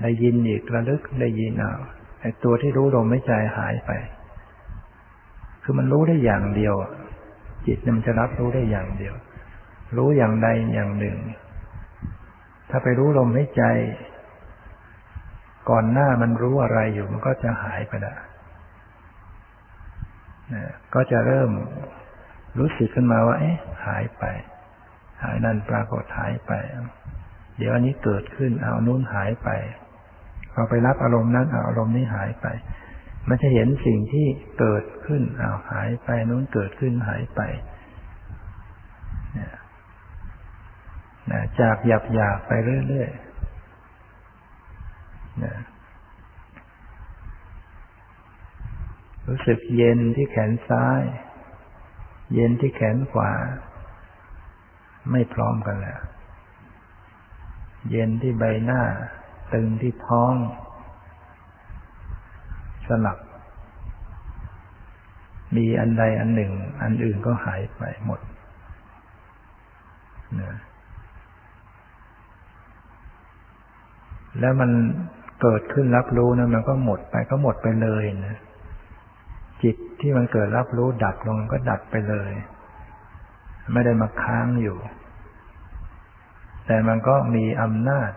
[0.03, 1.75] ได้ยินอีกระลึกได้ยินเอา
[2.21, 3.91] ไอ้ตัวที่รู้ลมหายใจหายไป
[5.63, 6.75] คือมันรู้ได้อย่างเดียว
[7.67, 9.15] จิตมันจะรับรู้ได้อย่างเดียว
[9.97, 11.17] รู้อย่างใดอย่างหนึ่ง
[12.71, 13.65] ถ้าไปรู้ลมหายใจ
[15.71, 18.15] ก่อนหน้ามันรู้อะไรอยู่ มันก็จะหายไปละ
[20.95, 21.51] ก็จะเริ่ม
[22.59, 24.25] รู้สึกขึ้นมาว่า เอ๊ะ หายไป
[25.23, 26.53] หายนั่นปรากฏหายไป
[27.59, 29.49] เดี๋ยวอันนี้เกิดขึ้นเอานู้นหายไป
[30.53, 32.47] เราไปรับอารมณ์นั้นเอาอารมณ์นี้หายไป
[33.29, 34.27] มันจะเห็นสิ่งที่
[34.59, 37.41] เกิดขึ้นเอาหายไปนู้นเกิดขึ้นหายไป
[39.39, 39.53] นี่ย
[41.61, 42.53] จากหยาบหยาบไป
[42.89, 45.55] เรื่อยๆนะ
[49.29, 51.03] รู้สึกเย็นที่แขนซ้าย
[52.35, 53.33] เย็นที่แขนขวา
[55.11, 56.01] ไม่พร้อมกันแล้ว
[57.91, 58.83] เย็นที่ใบหน้า
[59.53, 60.35] ตึงที่ท้อง
[62.89, 63.19] สลับ
[65.57, 68.21] มีอันใดอันหนึ่ง อันอื่นก็หายไปหมด
[70.41, 70.55] นะ
[74.41, 74.71] แล้วมัน
[75.41, 78.37] เกิดขึ้นรับรู้นะมันก็หมดไปก็หมดไปเลยนะ
[79.63, 82.33] จิตที่มันเกิดรับรู้ดับลงก็ดับไปเลย
[83.73, 84.79] ไม่ได้มาค้างอยู่
[86.67, 88.11] แต่มันก็มีอำนาจ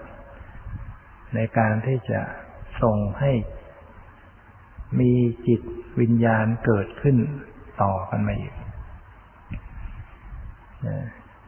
[1.35, 2.21] ในการที่จะ
[2.81, 3.31] ส่งให้
[4.99, 5.13] มี
[5.47, 5.61] จิต
[5.99, 7.17] วิญญาณเกิดขึ้น
[7.81, 8.53] ต่อกันมาอีก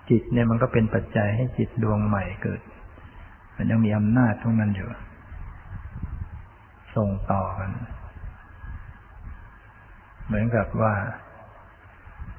[0.10, 2.62] จิตเนี่ยมันก็เป็นปัจจัยให้จิตดวงใหม่เกิด
[3.56, 4.90] มันยังมีอำนาจทุกนั้นอยู่
[6.96, 7.72] ส่งต่อกัน
[10.26, 10.94] เหมือนกับว่า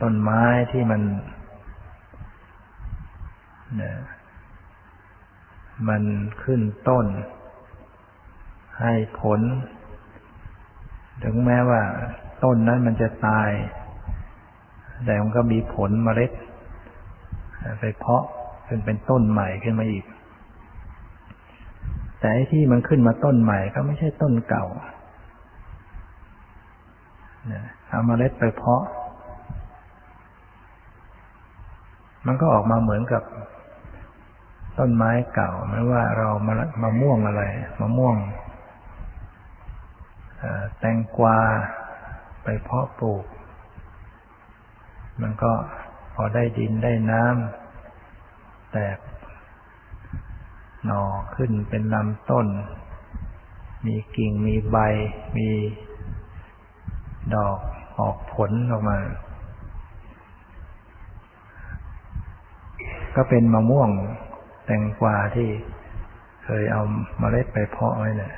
[0.02, 0.42] ต้นไม้
[0.72, 1.02] ที่มัน
[5.88, 6.02] มัน
[6.42, 7.06] ขึ้นต้น
[8.80, 9.40] ให้ผล
[11.24, 11.82] ถึงแม้ว่า
[12.44, 13.50] ต้นนั้นมันจะตาย
[15.04, 16.30] แต่มันก็มีผลมเมล็ด
[17.80, 18.24] ไปเพาะ
[18.68, 20.04] จนเป็นต้นใหม่ขึ้นมาอีก
[22.20, 24.66] แต่ที่มันขึ้นมาต้นใหม่ก็ไม่ใช่ต้นเก่า
[27.88, 28.82] เอามาเมล็ดไปเพาะ
[32.26, 33.22] มันก็ออกมาเหมือนกับ
[34.78, 37.44] ต้นไม้เก่าไม่ว่าเรามามะม่วงอะไร
[37.80, 38.16] มะม่วง
[40.78, 41.38] แตงกวา
[42.44, 43.24] ไปเพาะปลูก
[45.20, 45.52] มันก็
[46.14, 48.98] พอได้ดินได้น้ำแตก
[50.86, 51.02] หน่อ
[51.34, 52.46] ขึ้นเป็นลำต้น
[53.86, 54.76] มีกิ่งมีใบ
[55.36, 55.48] มี
[57.34, 57.58] ดอก
[57.98, 58.98] ออกผลออกมา
[63.16, 63.90] ก็เป็นมะม่วง
[64.68, 65.48] แตงกวาที่
[66.44, 66.82] เคยเอา
[67.18, 68.32] เมล็ดไปเพาะไว้เนี่ย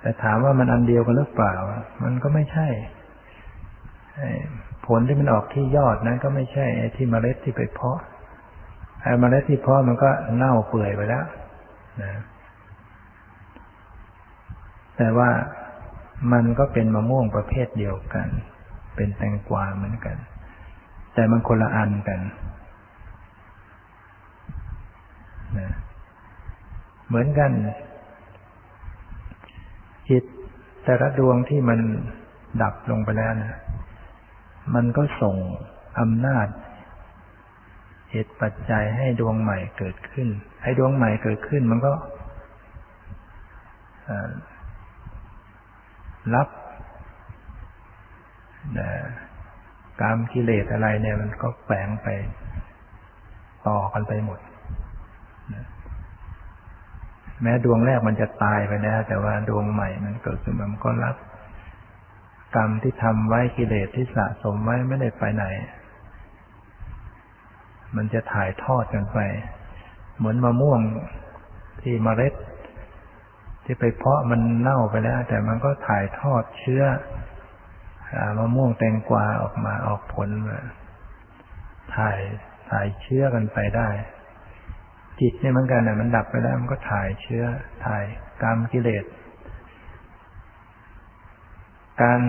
[0.00, 1.54] แต่ถามว่ามันอันเดียวกันหรือเปล่า
[2.04, 2.68] มันก็ไม่ใช่
[4.86, 7.98] ผลที่มันออกที่ยอดนั้นก็ไม่ใช่ไอ้ที่เมล็ดที่ไปเพาะ
[9.02, 11.24] ไอ้เมล็ดที่เพาะมันก็เน่าเปื่อยไปแล้ว
[12.02, 12.12] นะ
[14.96, 15.30] แต่ว่า
[16.32, 18.28] มันก็เป็นมะม่วงประเภทเดียวกัน
[18.96, 20.16] เป็นแตงกวาเหมือนกัน
[21.14, 22.20] แต่มันคนละอันกัน
[25.58, 25.70] นะ
[27.06, 27.50] เหมือนกัน
[30.08, 30.24] จิต
[30.84, 31.80] แต่ละดวงที่มัน
[32.62, 33.58] ดับลงไปแล้วนะ
[34.74, 35.36] มันก็ส่ง
[36.00, 36.48] อำนาจ
[38.10, 40.28] เหตุปัจจัยให้ดวงใหม่เกิดขึ้น
[40.62, 41.92] ให้ดวงใหม่เกิดขึ้น มันก็
[46.34, 46.48] รับ
[50.00, 52.08] กามกิเลสอะไรเนี่ย มันก็แฝงไป
[53.68, 54.40] ต่อกันไปหมด
[57.42, 61.16] แม้ดวงแรกมันจะตายไปแล้ว แต่ว่าดวงใหม่มันเกิดขึ้นมันก็รับ
[62.56, 65.44] กรรมที่ทำไว้กิเลสที่สะสมไว้ไม่ได้ไปไหน
[67.96, 69.18] มันจะถ่ายทอดกันไป
[70.16, 70.80] เหมือนมะม่วง
[71.82, 72.34] ที่มเมล็ด
[73.64, 76.84] ที่ไปเพาะมันเน่าไปแล้ว แต่มันก็ถ่ายทอดเชื้อ
[78.38, 80.58] มะม่วงแตงกวาออกมาออกผลมา
[81.96, 82.18] ถ่าย
[82.70, 83.88] ถ่ายเชื้อกันไปได้
[85.20, 87.44] จิตเนี่ยเหมือนกันนะมันดับไปแล้วมันก็ถ่ายเชื้อ
[87.86, 88.04] ถ่าย
[88.42, 89.04] กรรมกิเลส
[92.02, 92.20] การ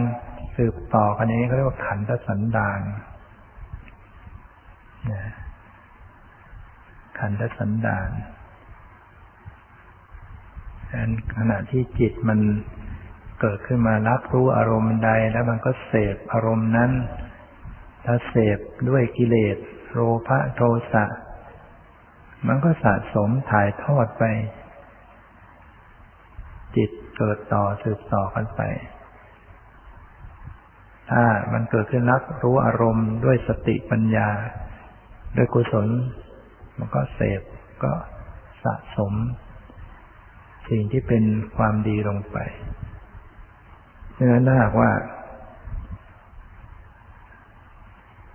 [0.56, 2.82] สืบต่อกันนี้เขาเรียกว่าขันธสันดาน
[7.20, 8.10] ขันธสันดาน
[11.38, 12.40] ขณะที่จิตมัน
[13.42, 16.92] เกิดขึ้นมารับรู้อารมณ์ใด แล้วมันก็เสพอารมณ์นั้น
[18.06, 18.60] ถ้าเสพ
[18.90, 19.58] ด้วยกิเลส
[19.92, 20.62] โลภะโท
[20.92, 21.06] สะ
[22.48, 24.24] มันก็สะสมถ่ายทอดไป
[26.76, 28.62] จิตเกิดต่อสืบต่อกันไป
[31.12, 31.24] ถ้า
[31.54, 34.30] มันเกิดขึ้นรับรู้อารมณ์ด้วยสติปัญญา
[35.38, 35.88] ด้วยกุศล
[36.78, 37.42] มันก็เสพ
[37.84, 37.94] ก็
[38.64, 39.14] สะสม
[40.70, 41.24] สิ่งที่เป็น
[41.58, 42.38] ความดีลงไป
[44.18, 44.92] ดังนั้นถ้าหากว่า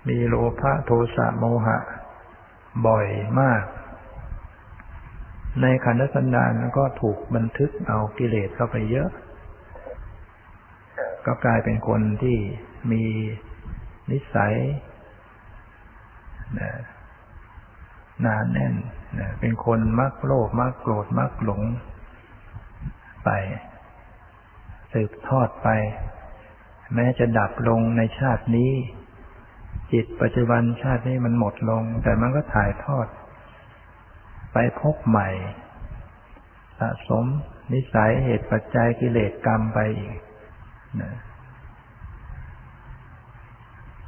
[0.09, 1.79] มีโลภะโทสะโมหะ
[2.87, 3.07] บ่อย
[3.41, 3.63] มาก
[5.63, 9.09] ในขันธสันดานก็ถูกบันทึกเอากิเลสเข้าไปเยอะ
[11.27, 12.37] ก็กลายเป็นคนที่
[12.93, 13.05] มี
[14.11, 14.55] นิสัย
[18.23, 18.75] หนาแน่น
[19.41, 21.63] เป็นคนมักโลภมักโกรธมักหลง
[23.25, 23.31] ไป
[24.93, 25.69] สืบทอดไป
[26.95, 28.73] แม้จะดับลงในชาตินี้
[29.93, 33.07] จิตปัจจุบันชาตินี้มันหมดลง แต่มันก็ถ่ายทอด
[34.81, 35.29] พบใหม่
[36.79, 37.25] สะสม
[37.73, 40.17] นิสัยเหตุปัจจัยกิเลสกรรมไปอีก
[41.03, 41.13] นะ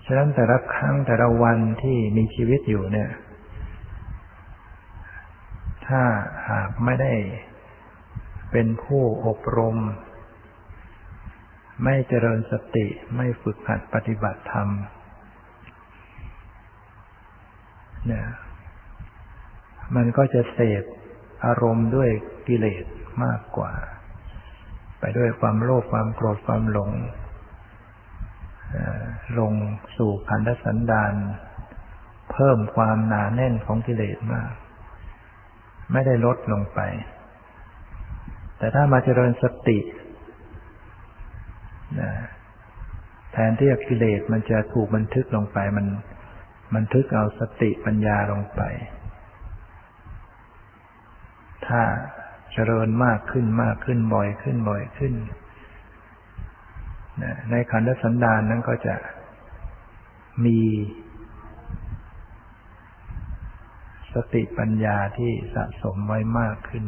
[0.05, 3.11] ฉะนั้นแต่ละครั้งแต่ละวันที่มีชีวิตอยู่เนี่ย
[5.87, 6.03] ถ้า
[6.51, 7.15] หากไม่ได้
[8.51, 9.77] เป็นผู้อบรม
[11.85, 12.87] ไม่เจริญสติ
[13.17, 14.69] ไม่ฝึกหัดปฏิบัติธรรม
[18.07, 18.27] เนี่ย
[19.97, 20.85] มันก็จะเสพ
[21.45, 22.11] อารมณ์ด้วย
[22.49, 22.85] กิเลส
[23.25, 23.73] มากกว่า
[25.01, 26.91] ไปด้วยความโลภความโกรธความหลง
[29.39, 29.53] ลง
[29.97, 31.15] สู่พันธสันดาน
[32.33, 34.53] เพิ่มความหนาแน่นของกิเลสมาก
[35.93, 36.81] ไม่ได้ลดลงไป
[38.59, 39.79] แต่ถ้ามาเจริญสติ
[42.01, 42.11] นะ
[43.33, 45.87] แทนที่กิเลสมันจะถูกบันทึกลงไป มัน
[46.75, 48.63] บันทึกเอาสติปัญญาลงไป
[51.71, 51.83] ถ้า
[52.53, 55.15] เจริญมากขึ้นมากขึ้นบ่อยขึ้นบ่อยขึ้น
[57.51, 58.95] ในขันธสันดานนั้นก็จะ
[60.45, 60.61] มี
[64.15, 66.85] สติปัญญาที่สะสมไว้มากขึ้น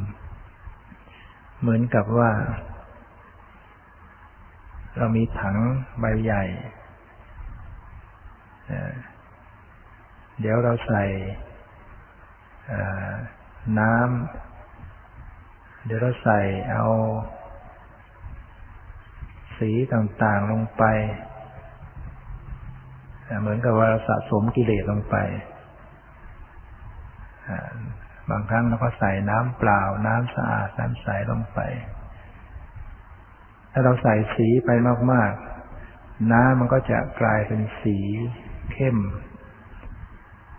[1.61, 2.30] เหมือนกับว่า
[4.97, 5.57] เรามีถัง
[6.01, 6.45] ใบใหญ่
[10.41, 11.05] เดี๋ยวเราใส่
[13.78, 14.51] น้ำ
[15.85, 16.85] เดี๋ยวเราใส่เอา
[19.59, 20.85] สีต่างๆลงไป
[23.41, 25.16] เหมือนกับว่าเราสะสมกิเลสลงไป
[28.30, 31.61] บางครั้งเราก็ใส่น้ำเปล่า น้ำสะอาด น้ำใสลงไป
[33.72, 34.70] ถ้าเราใส่สีไป
[35.12, 35.33] มาก
[35.80, 37.99] ๆ น้ำมันก็จะกลายเป็นสี
[38.72, 38.99] เข้ม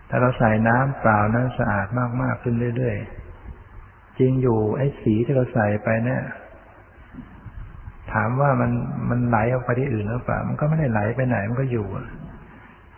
[0.08, 1.86] ถ้าเราใส่น้ำเปล่า น้ำสะอาด
[2.22, 3.23] มาก ๆ ขึ้นเรื่อย ๆ
[4.18, 6.22] จริงอยู่ไอ้สีที่เราใส่ไปเนี่ย
[8.12, 8.70] ถามว่ามัน
[9.10, 11.86] มันไหลออกไปที่อื่นหรือเปล่า มันก็ไม่ได้ไหลไปไหนมันก็อยู่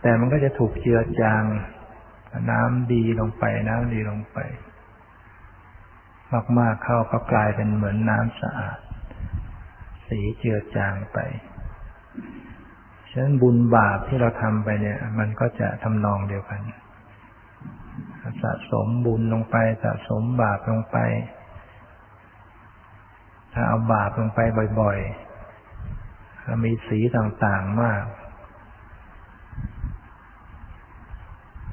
[0.02, 1.44] แต่มันก็จะถูกเจือจาง
[2.50, 4.38] น้ำดีลงไป น้ำดีลงไป
[6.58, 8.78] มากๆเข้าก็กลายเป็นเหมือนน้ำสะอาด
[10.08, 11.18] สีเจือจางไป
[13.10, 16.60] ฉะนั้นบุญบาปที่เราทำไปเนี่ย มันก็จะทำนองเดียวกัน
[18.42, 20.98] สะสมบุญลงไป สะสมบาปลงไป
[23.52, 24.40] ถ้าเอาบาปลงไป
[24.80, 28.04] บ่อยๆมีสีต่างๆมาก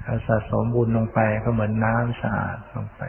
[0.04, 3.02] ถ้าสะสมบุญลงไปก็เหมือนน้ำสะอาดลงไป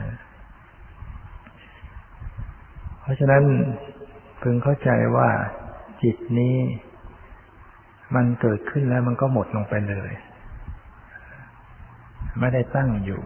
[0.00, 0.18] นะ
[3.08, 3.44] ราะฉะนั้น
[4.42, 5.30] พึงเข้าใจว่า
[6.02, 6.56] จิตนี้
[8.14, 10.12] มันเกิดขึ้นแล้วมันก็หมดลงไปเลย
[12.38, 13.22] ไม่ได้ตั้งอยู่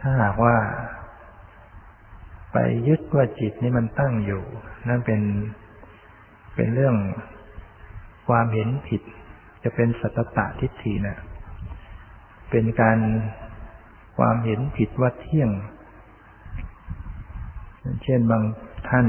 [0.00, 0.56] ถ้าหากว่า
[2.52, 2.56] ไป
[2.88, 4.42] ยึดว่าจิตนี้มันตั้งอยู่
[4.88, 5.20] นั่นเป็น
[6.54, 6.96] เป็นเรื่อง
[8.28, 9.02] ความเห็นผิด
[9.62, 11.18] จะเป็นสัตตะทิฏฐินะ
[12.50, 12.98] เป็นการ
[14.18, 15.50] ความเห็นผิดว่าเที่ยง
[18.04, 18.42] เช่นบาง
[18.88, 19.06] ท่าน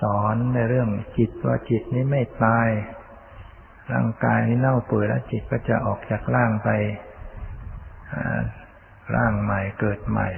[0.00, 2.68] สอนในเรื่องจิตว่าจิตนี้ไม่ตาย
[3.92, 6.68] ร่างกายนี้เน่าเปื่อยแล้วจิตก็จะออกจากร่างไป
[9.14, 10.28] ร่างใหม่เกิดใหม่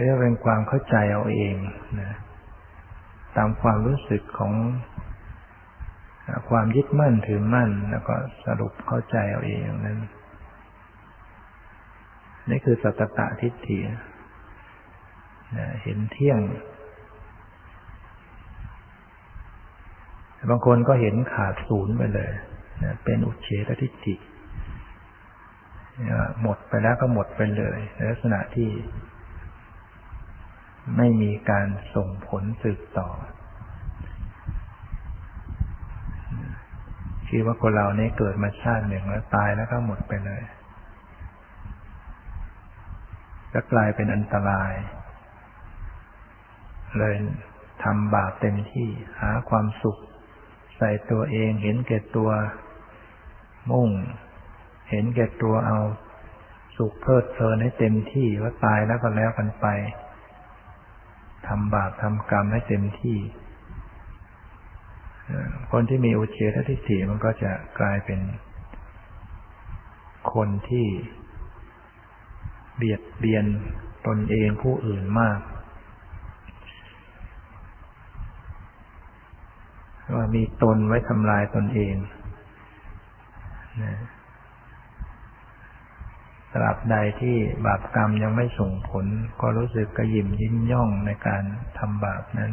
[0.00, 1.56] เรียกเป็นความเข้าใจเอาเอง
[2.00, 2.12] นะ
[3.36, 4.52] ตามความรู้สึกของ
[6.50, 8.14] ความยึดมั่นถือมั่น แล้วก็
[8.44, 10.00] สรุปเข้าใจเอาเองนั้น
[12.50, 13.78] นี่คือสัตตะทิฏฐิ
[15.82, 16.40] เห็นเที่ยง
[20.50, 22.30] บางคนก็เห็นขาดศูนย์ไปเลย
[23.04, 24.16] เป็นอุเฉตทิฏฐิ
[26.42, 28.70] หมดไปแล้วก็หมดไปเลยในลักษณะที่
[30.96, 33.08] ไม่มีการส่งผลสืบต่อ
[37.28, 40.42] คิดว่าคนเราเนี่ยเกิดมาชาติหนึ่งแล้วตายแล้วก็หมดไปเลย
[43.52, 44.72] ก็กลายเป็นอันตราย
[46.98, 47.14] เลย
[47.84, 48.88] ทำบาปเต็มที่
[49.20, 49.96] หาความสุข
[50.76, 52.30] ใส่ตัวเองเห็นแก่ตัว
[53.70, 53.90] มุ่ง
[54.90, 55.78] เห็นแก่ตัวเอา
[56.76, 59.66] สุขเพลิดเพลินให้เต็มที่ว่าตายแล้วก็แล้วกันไป
[61.46, 63.18] ทำบาปทำกรรมให้เต็มที่
[65.70, 68.20] คนที่มีอุเฉททิฏฐิมันก็จะกลายเป็น
[70.34, 70.86] คนที่
[72.76, 73.44] เบียดเบียน
[74.06, 75.38] ตนเองผู้อื่นมาก
[80.12, 81.94] ว่ามีตนไว้ทำลายตนเอง
[83.82, 83.94] นะ
[86.54, 87.36] ตราบใดที่
[87.66, 89.06] บาปกรรมยังไม่ส่งผล
[89.40, 91.42] ก็รู้สึกกระยิมยิ้มย่องในการ
[91.78, 92.52] ทำบาปนั้น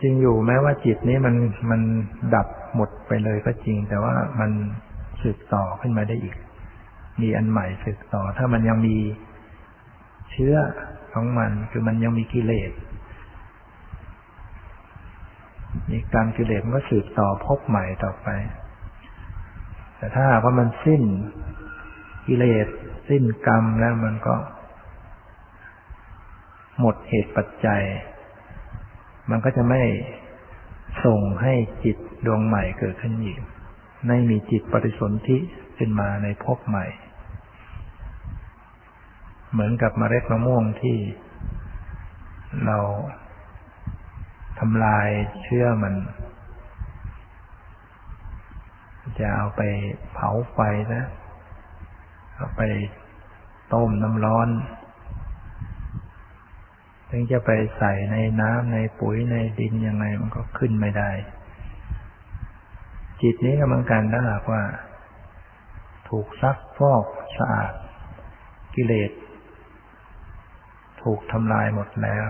[0.00, 1.34] จริงอยู่แม้ว่าจิตนี้มัน
[1.70, 1.80] มัน
[2.34, 4.50] ดับหมดไปเลยก็จริง แต่ว่ามัน
[5.22, 6.36] สืบต่อขึ้นมาได้อีก
[7.20, 8.96] มีอันใหม่สืบต่อ ถ้ามันยังมี
[10.30, 10.54] เชื้อ
[11.14, 12.72] ของมัน คือมันยังมีกิเลส
[15.90, 18.28] มีการกิเลสมันก็สืบต่อพบใหม่ต่อไป
[19.96, 21.02] แต่ถ้าว่ามันสิ้น
[22.26, 22.66] กิเลส
[23.08, 24.34] สิ้นกรรมแล้วมันก็
[26.80, 27.82] หมดเหตุปัจจัย
[29.30, 29.82] มันก็จะไม่
[31.04, 31.54] ส่งให้
[31.84, 31.96] จิต
[32.26, 33.40] ดวงใหม่เกิดขึ้นอีก
[34.06, 35.38] ไม่มีจิตปฏิสนธิ
[35.78, 36.86] ขึ้นมาในภพใหม่
[39.52, 40.96] เหมือนกับมเมล็ดมะม่วงที่
[42.66, 42.78] เรา
[44.58, 45.08] ทำลาย
[45.42, 45.94] เชื้อมัน
[49.18, 49.62] จะเอาไป
[50.12, 50.58] เผาไฟ
[50.94, 51.04] นะ
[52.36, 52.62] เอาไป
[53.72, 54.48] ต้มน้ำร้อน
[57.10, 61.10] ถึงจะไปใส่ในน้ำในปุ๋ยในดินยังไงมันก็ขึ้นไม่ได้
[63.20, 64.62] จิตนี้ก็เหมือนกันถ้าหากว่า
[66.08, 67.04] ถูกซักฟอก
[67.38, 67.72] สะอาด
[68.74, 69.10] กิเลส
[71.02, 72.26] ถูกทำลายหมดแล้ว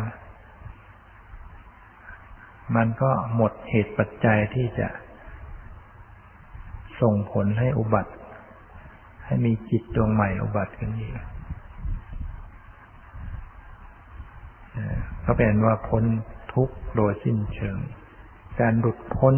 [2.76, 4.88] มันก็หมดเหตุปัจจัยที่จะ
[7.00, 8.12] ส่งผลให้อุบัติ
[9.24, 11.14] ให้มีจิตดวงใหม่อุบัติขึ้นอีก
[15.24, 16.04] ก็เป็นว่าพ้น
[16.54, 17.78] ทุกข์โดยสิ้นเชิง
[18.60, 19.34] การหลุดพ้น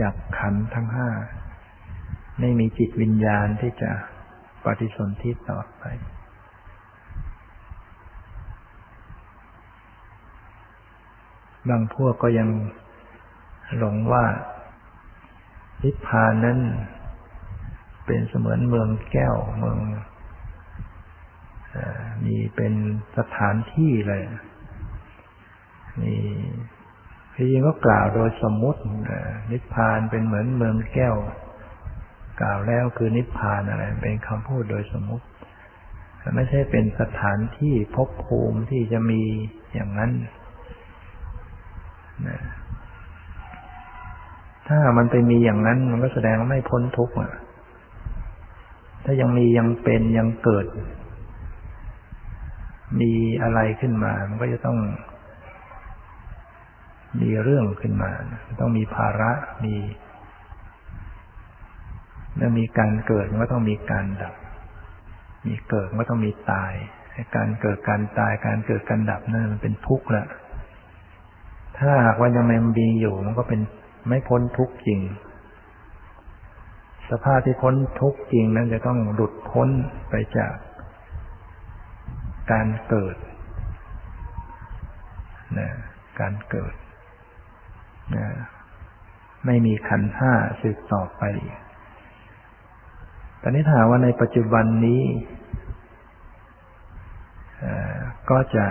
[0.00, 1.08] จากขันทั้งห้า
[2.40, 3.90] ไม่มีจิตวิญญาณที่จะ
[4.64, 5.84] ปฏิสนธิต่อไป
[11.68, 12.48] บางพวกก็ยัง
[13.78, 14.24] หลงว่า
[15.84, 16.58] นิพพานนั้น
[18.06, 19.78] เป็นเสมือนเมืองแก้วเมือง
[22.24, 22.72] มีเป็น
[23.18, 24.22] สถานที่เลย
[26.00, 26.14] มี
[27.34, 28.80] ที่จริงก็กล่าวโดยสมมุติ
[29.52, 31.16] นิพพานเป็นเหมือนเมืองแก้ว
[32.40, 35.26] กล่าวแล้วคือนิพพานอะไร เป็นคำพูดโดยสมมุติ
[36.34, 39.22] ไม่ใช่เป็นสถานที่ภพภูมิที่จะมี
[39.74, 40.12] อย่างนั้น
[44.68, 47.32] ถ้ามันไปมีอย่างนั้น มันก็แสดงว่าไม่พ้นทุกข์อะ
[49.04, 50.66] ถ้ายังมียังเป็นยังเกิด
[53.00, 53.12] มี
[53.42, 54.78] อะไรขึ้นมา มันก็จะต้อง
[57.20, 58.10] มีเรื่องขึ้นมา
[58.60, 59.32] ต้องมีภาระ
[59.64, 59.74] มี
[62.36, 64.34] เมื่อมีการเกิดมันก็ต้องมีการดับ
[65.46, 66.72] มีเกิดมันก็ต้องมีตาย
[67.36, 70.24] การเกิดการตายการเกิดการดับนั่นมันเป็นทุกข์ละ
[71.78, 73.60] ถ้าหากว่ายังไม่มีอยู่ มันก็เป็น
[74.08, 75.00] ไม่พ้นทุกข์จริง
[77.10, 79.68] สภาพที่พ้นทุกข์จริงนั้นจะต้องหลุดพ้น
[80.10, 80.54] ไปจาก
[82.52, 83.16] การเกิด
[85.58, 85.68] นะ
[86.20, 86.74] การเกิด
[88.16, 88.26] นะ
[89.46, 91.22] ไม่มีขันห้าสืบต่อไป
[93.42, 95.02] ตอนนี้ถามว่าในปัจจุบันนี้
[98.30, 98.66] ก็จะ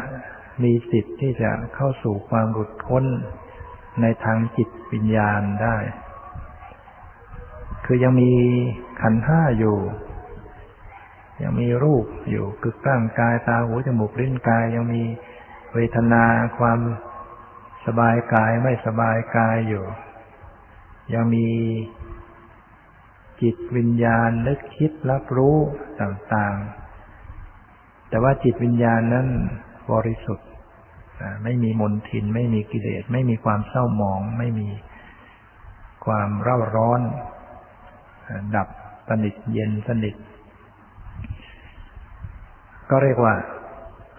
[0.63, 3.03] มีสิทธิ์ที่จะเข้าสู่ความหลุดพ้น
[4.01, 5.77] ในทางจิตวิญญาณได้
[7.85, 8.31] คือยังมี
[9.01, 9.77] ขันห้าอยู่
[11.43, 15.03] ยังมีรูปอยู่คือร่างกายตาหูจมูกลิ้นกาย ยังมี
[15.73, 16.23] เวทนา
[16.57, 16.79] ความ
[17.85, 19.85] สบายกายไม่สบายกายอยู่
[21.13, 21.47] ยังมี
[23.41, 25.57] จิตวิญญาณนึกคิดรับรู้
[26.01, 29.27] ต่างๆ แต่ว่าจิตวิญญาณนั้น
[29.91, 30.46] บริสุทธิ์
[31.43, 34.70] ไม่มีมนทิน ไม่มีกิเลส ไม่มีความเศร้าหมอง ไม่มี
[36.05, 37.01] ความเร่าร้อน
[38.55, 38.68] ดับ
[39.09, 40.15] สนิทเย็นสนิท
[42.89, 43.34] ก็เรียกว่า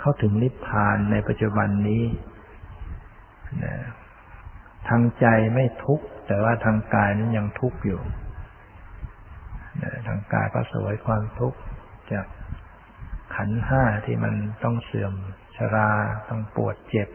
[0.00, 2.04] เข้าถึงนิพพานในปัจจุบันนี้
[4.88, 8.00] ทางใจไม่ทุกข์ แต่ว่าทางกายนั้นยังทุกข์อยู่
[10.06, 11.58] ทางกายก็สวยความทุกข์
[12.12, 12.26] จาก
[13.36, 14.34] ขันห้าที่มัน
[14.64, 15.12] ต้องเสื่อม
[15.58, 15.90] ชรา
[16.28, 17.08] ต้องปวดเจ็บ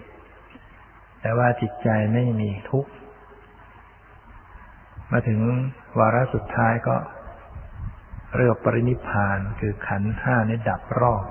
[1.21, 2.91] แต่ว่าจิตใจไม่มีทุกข์
[5.11, 5.39] มาถึง
[5.99, 6.95] วาระสุดท้ายก็
[8.35, 11.25] เรียกปรินิพานคือขันห้านี้ดับรอบ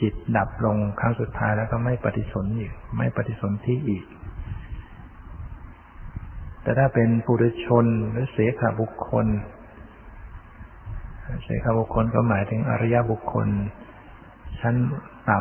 [0.00, 4.04] จิตดับลงครั้งสุดท้ายแล้วก็ไม่ปฏิสนธิอีก ไม่ปฏิสนธิอีก
[6.62, 9.26] แต่ถ้าเป็นปุถุชนหรือเสขบุคคล
[11.46, 13.48] เสขบุคคลก็หมายถึงอริยบุคคล
[14.60, 14.74] ชั้น
[15.30, 15.38] ต่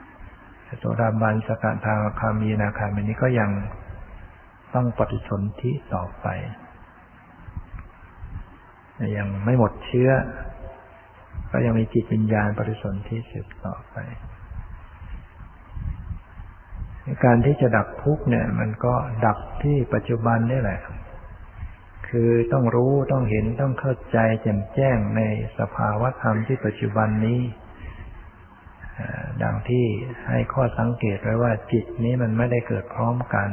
[0.00, 3.50] ำโสดาบันสกัดทางคามีนาคามินี้ก็ยัง
[4.74, 6.26] ต้องปฏิสนธิต่อไป
[9.16, 10.10] ยังไม่หมดเชื้อ
[11.52, 13.96] ก็ยังมีจิตวิญญาณปริสนธิสืบต่อไป
[17.24, 18.94] การที่จะดับทุกข์เนี่ย มันก็
[19.26, 20.80] ดับที่ปัจจุบันนี่แหละ
[22.12, 25.20] คือต้องรู้ต้องเห็นต้องเข้าใจแจ่มแจ้งใน
[25.58, 27.40] สภาวะธรรมที่ปัจจุบันนี้
[29.42, 29.86] ดังที่
[30.28, 33.48] ให้ข้อสังเกตไว้ว่าจิตนี้มันไม่ได้เกิดพร้อมกัน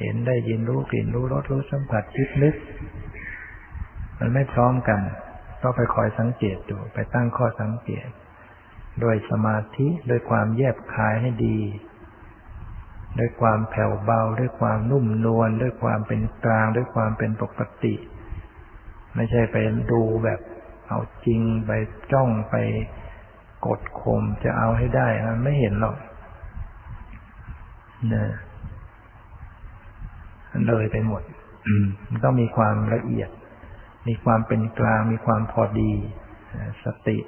[0.00, 2.54] เห็นได้ยินรู้กลิ่นรู้รสรู้สัมผัสคิดนึก
[4.18, 5.00] มันไม่พร้อมกัน
[5.62, 8.08] ก็ไปคอยสังเกตดูไปตั้งข้อสังเกต
[9.00, 11.58] โดยสมาธิโดยความแยบคายให้ดี
[13.18, 17.94] ด้วยความแผ่วเบา ด้วยความนุ่มนวลด้วยความเป็นกลาง ด้วยความเป็นปกติ
[19.14, 19.56] ไม่ใช่ไป
[19.92, 20.40] ดูแบบ
[20.88, 21.70] เอาจริงไป
[22.12, 22.54] จ้องไป
[23.66, 25.96] กดข่มจะเอาให้ได้มันไม่เห็นหรอก
[28.14, 28.26] นะ
[30.66, 31.22] เลยไปหมด
[32.10, 33.30] มันต้องมีความละเอียด
[34.08, 35.92] มีความเป็นกลาง มีความพอดี
[36.84, 37.18] สติ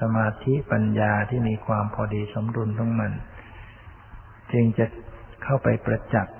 [0.00, 3.12] สมาธิปัญญาที่มีความพอดีสมดุลของมัน
[4.52, 4.86] จึงจะ
[5.44, 6.36] เข้าไปประจักษ์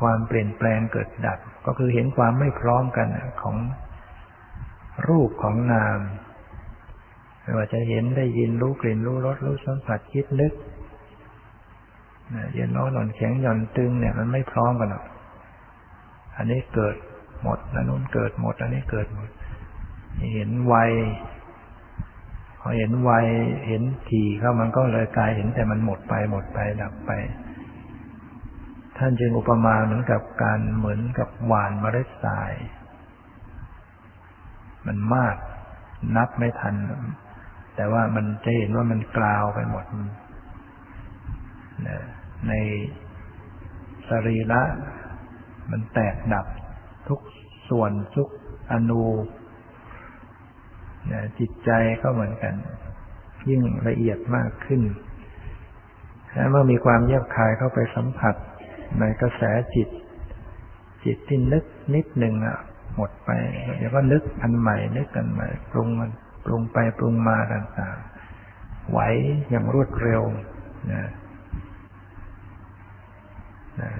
[0.00, 3.06] ความเปลี่ยนแปลงเกิดดับ ก็คือเห็นความไม่พร้อมกัน
[3.42, 3.56] ของ
[5.08, 5.98] รูปของนาม
[7.42, 10.52] ไม่ว่าจะเห็นได้ยินรู้กลิ่นรู้รสรู้สัมผัสคิดนึก
[12.54, 15.04] เย็นร้อนหล่อนแข็งหย่อนตึงเนี่ยมันไม่พร้อมกันหรอก
[16.36, 16.96] อันนี้เกิด
[17.42, 19.28] หมดอันนู้นเกิดหมด อันนี้เกิดหมด
[20.34, 20.90] เห็นวัย
[22.66, 23.26] อเห็นวัย
[23.68, 27.10] เห็นถี่เข้ามันก็เลยกลายเห็นแต่มันหมดไปหมดไปดับไป
[28.98, 32.52] ท่านจึงอุปมาเหมือนกับการเหมือนกับหวานเมล็ดทราย
[34.86, 35.36] มันมาก
[36.16, 36.74] นับไม่ทัน
[37.76, 39.84] แต่ว่ามันจะเห็นว่ามันกลาวไปหมด
[42.48, 42.52] ใน
[44.08, 44.62] สรีระ
[45.70, 46.46] มันแตกดับ
[47.08, 47.20] ทุก
[47.70, 48.28] ส่วนทุก
[48.72, 49.02] อนู
[51.38, 51.70] จิตใจ
[52.02, 52.54] ก็เหมือนกัน
[53.48, 54.82] ยิ่งละเอียดมากขึ้น
[56.50, 58.34] เมื่อมีความเยียบคายเข้าไปสัมผัส
[58.98, 59.42] ในกระแส
[59.74, 59.88] จิต
[61.04, 62.58] จิตที่นึกนิดหนึ่งอะ
[62.94, 63.30] หมดไป
[63.76, 66.10] เดี๋ยวก็นึกอันใหม่ นึกกันใหม่ปรุงมัน
[66.44, 69.00] ปรุงไปปรุงมาต่างๆ ไหว
[69.48, 70.22] อย่างรวดเร็ว
[70.92, 71.04] นะ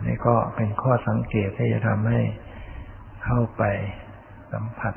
[0.07, 2.21] นี่ก็เป็นข้อสังเกตที่จะทำให้
[3.25, 3.63] เข้าไป
[4.53, 4.95] สัมผัส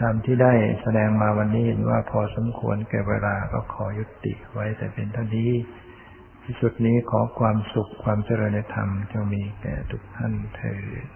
[0.00, 5.50] ตามที่ได้แสดงมาวันนี้เห็นว่าพอสมควรแก่เวลาก็ขอยุติไว้แต่เป็นเท่านี้
[6.44, 10.74] ที่สุดนี้ขอความสุขความเจริญในธรรมจะมีแก่ทุกท่านเถิ
[11.04, 11.15] ด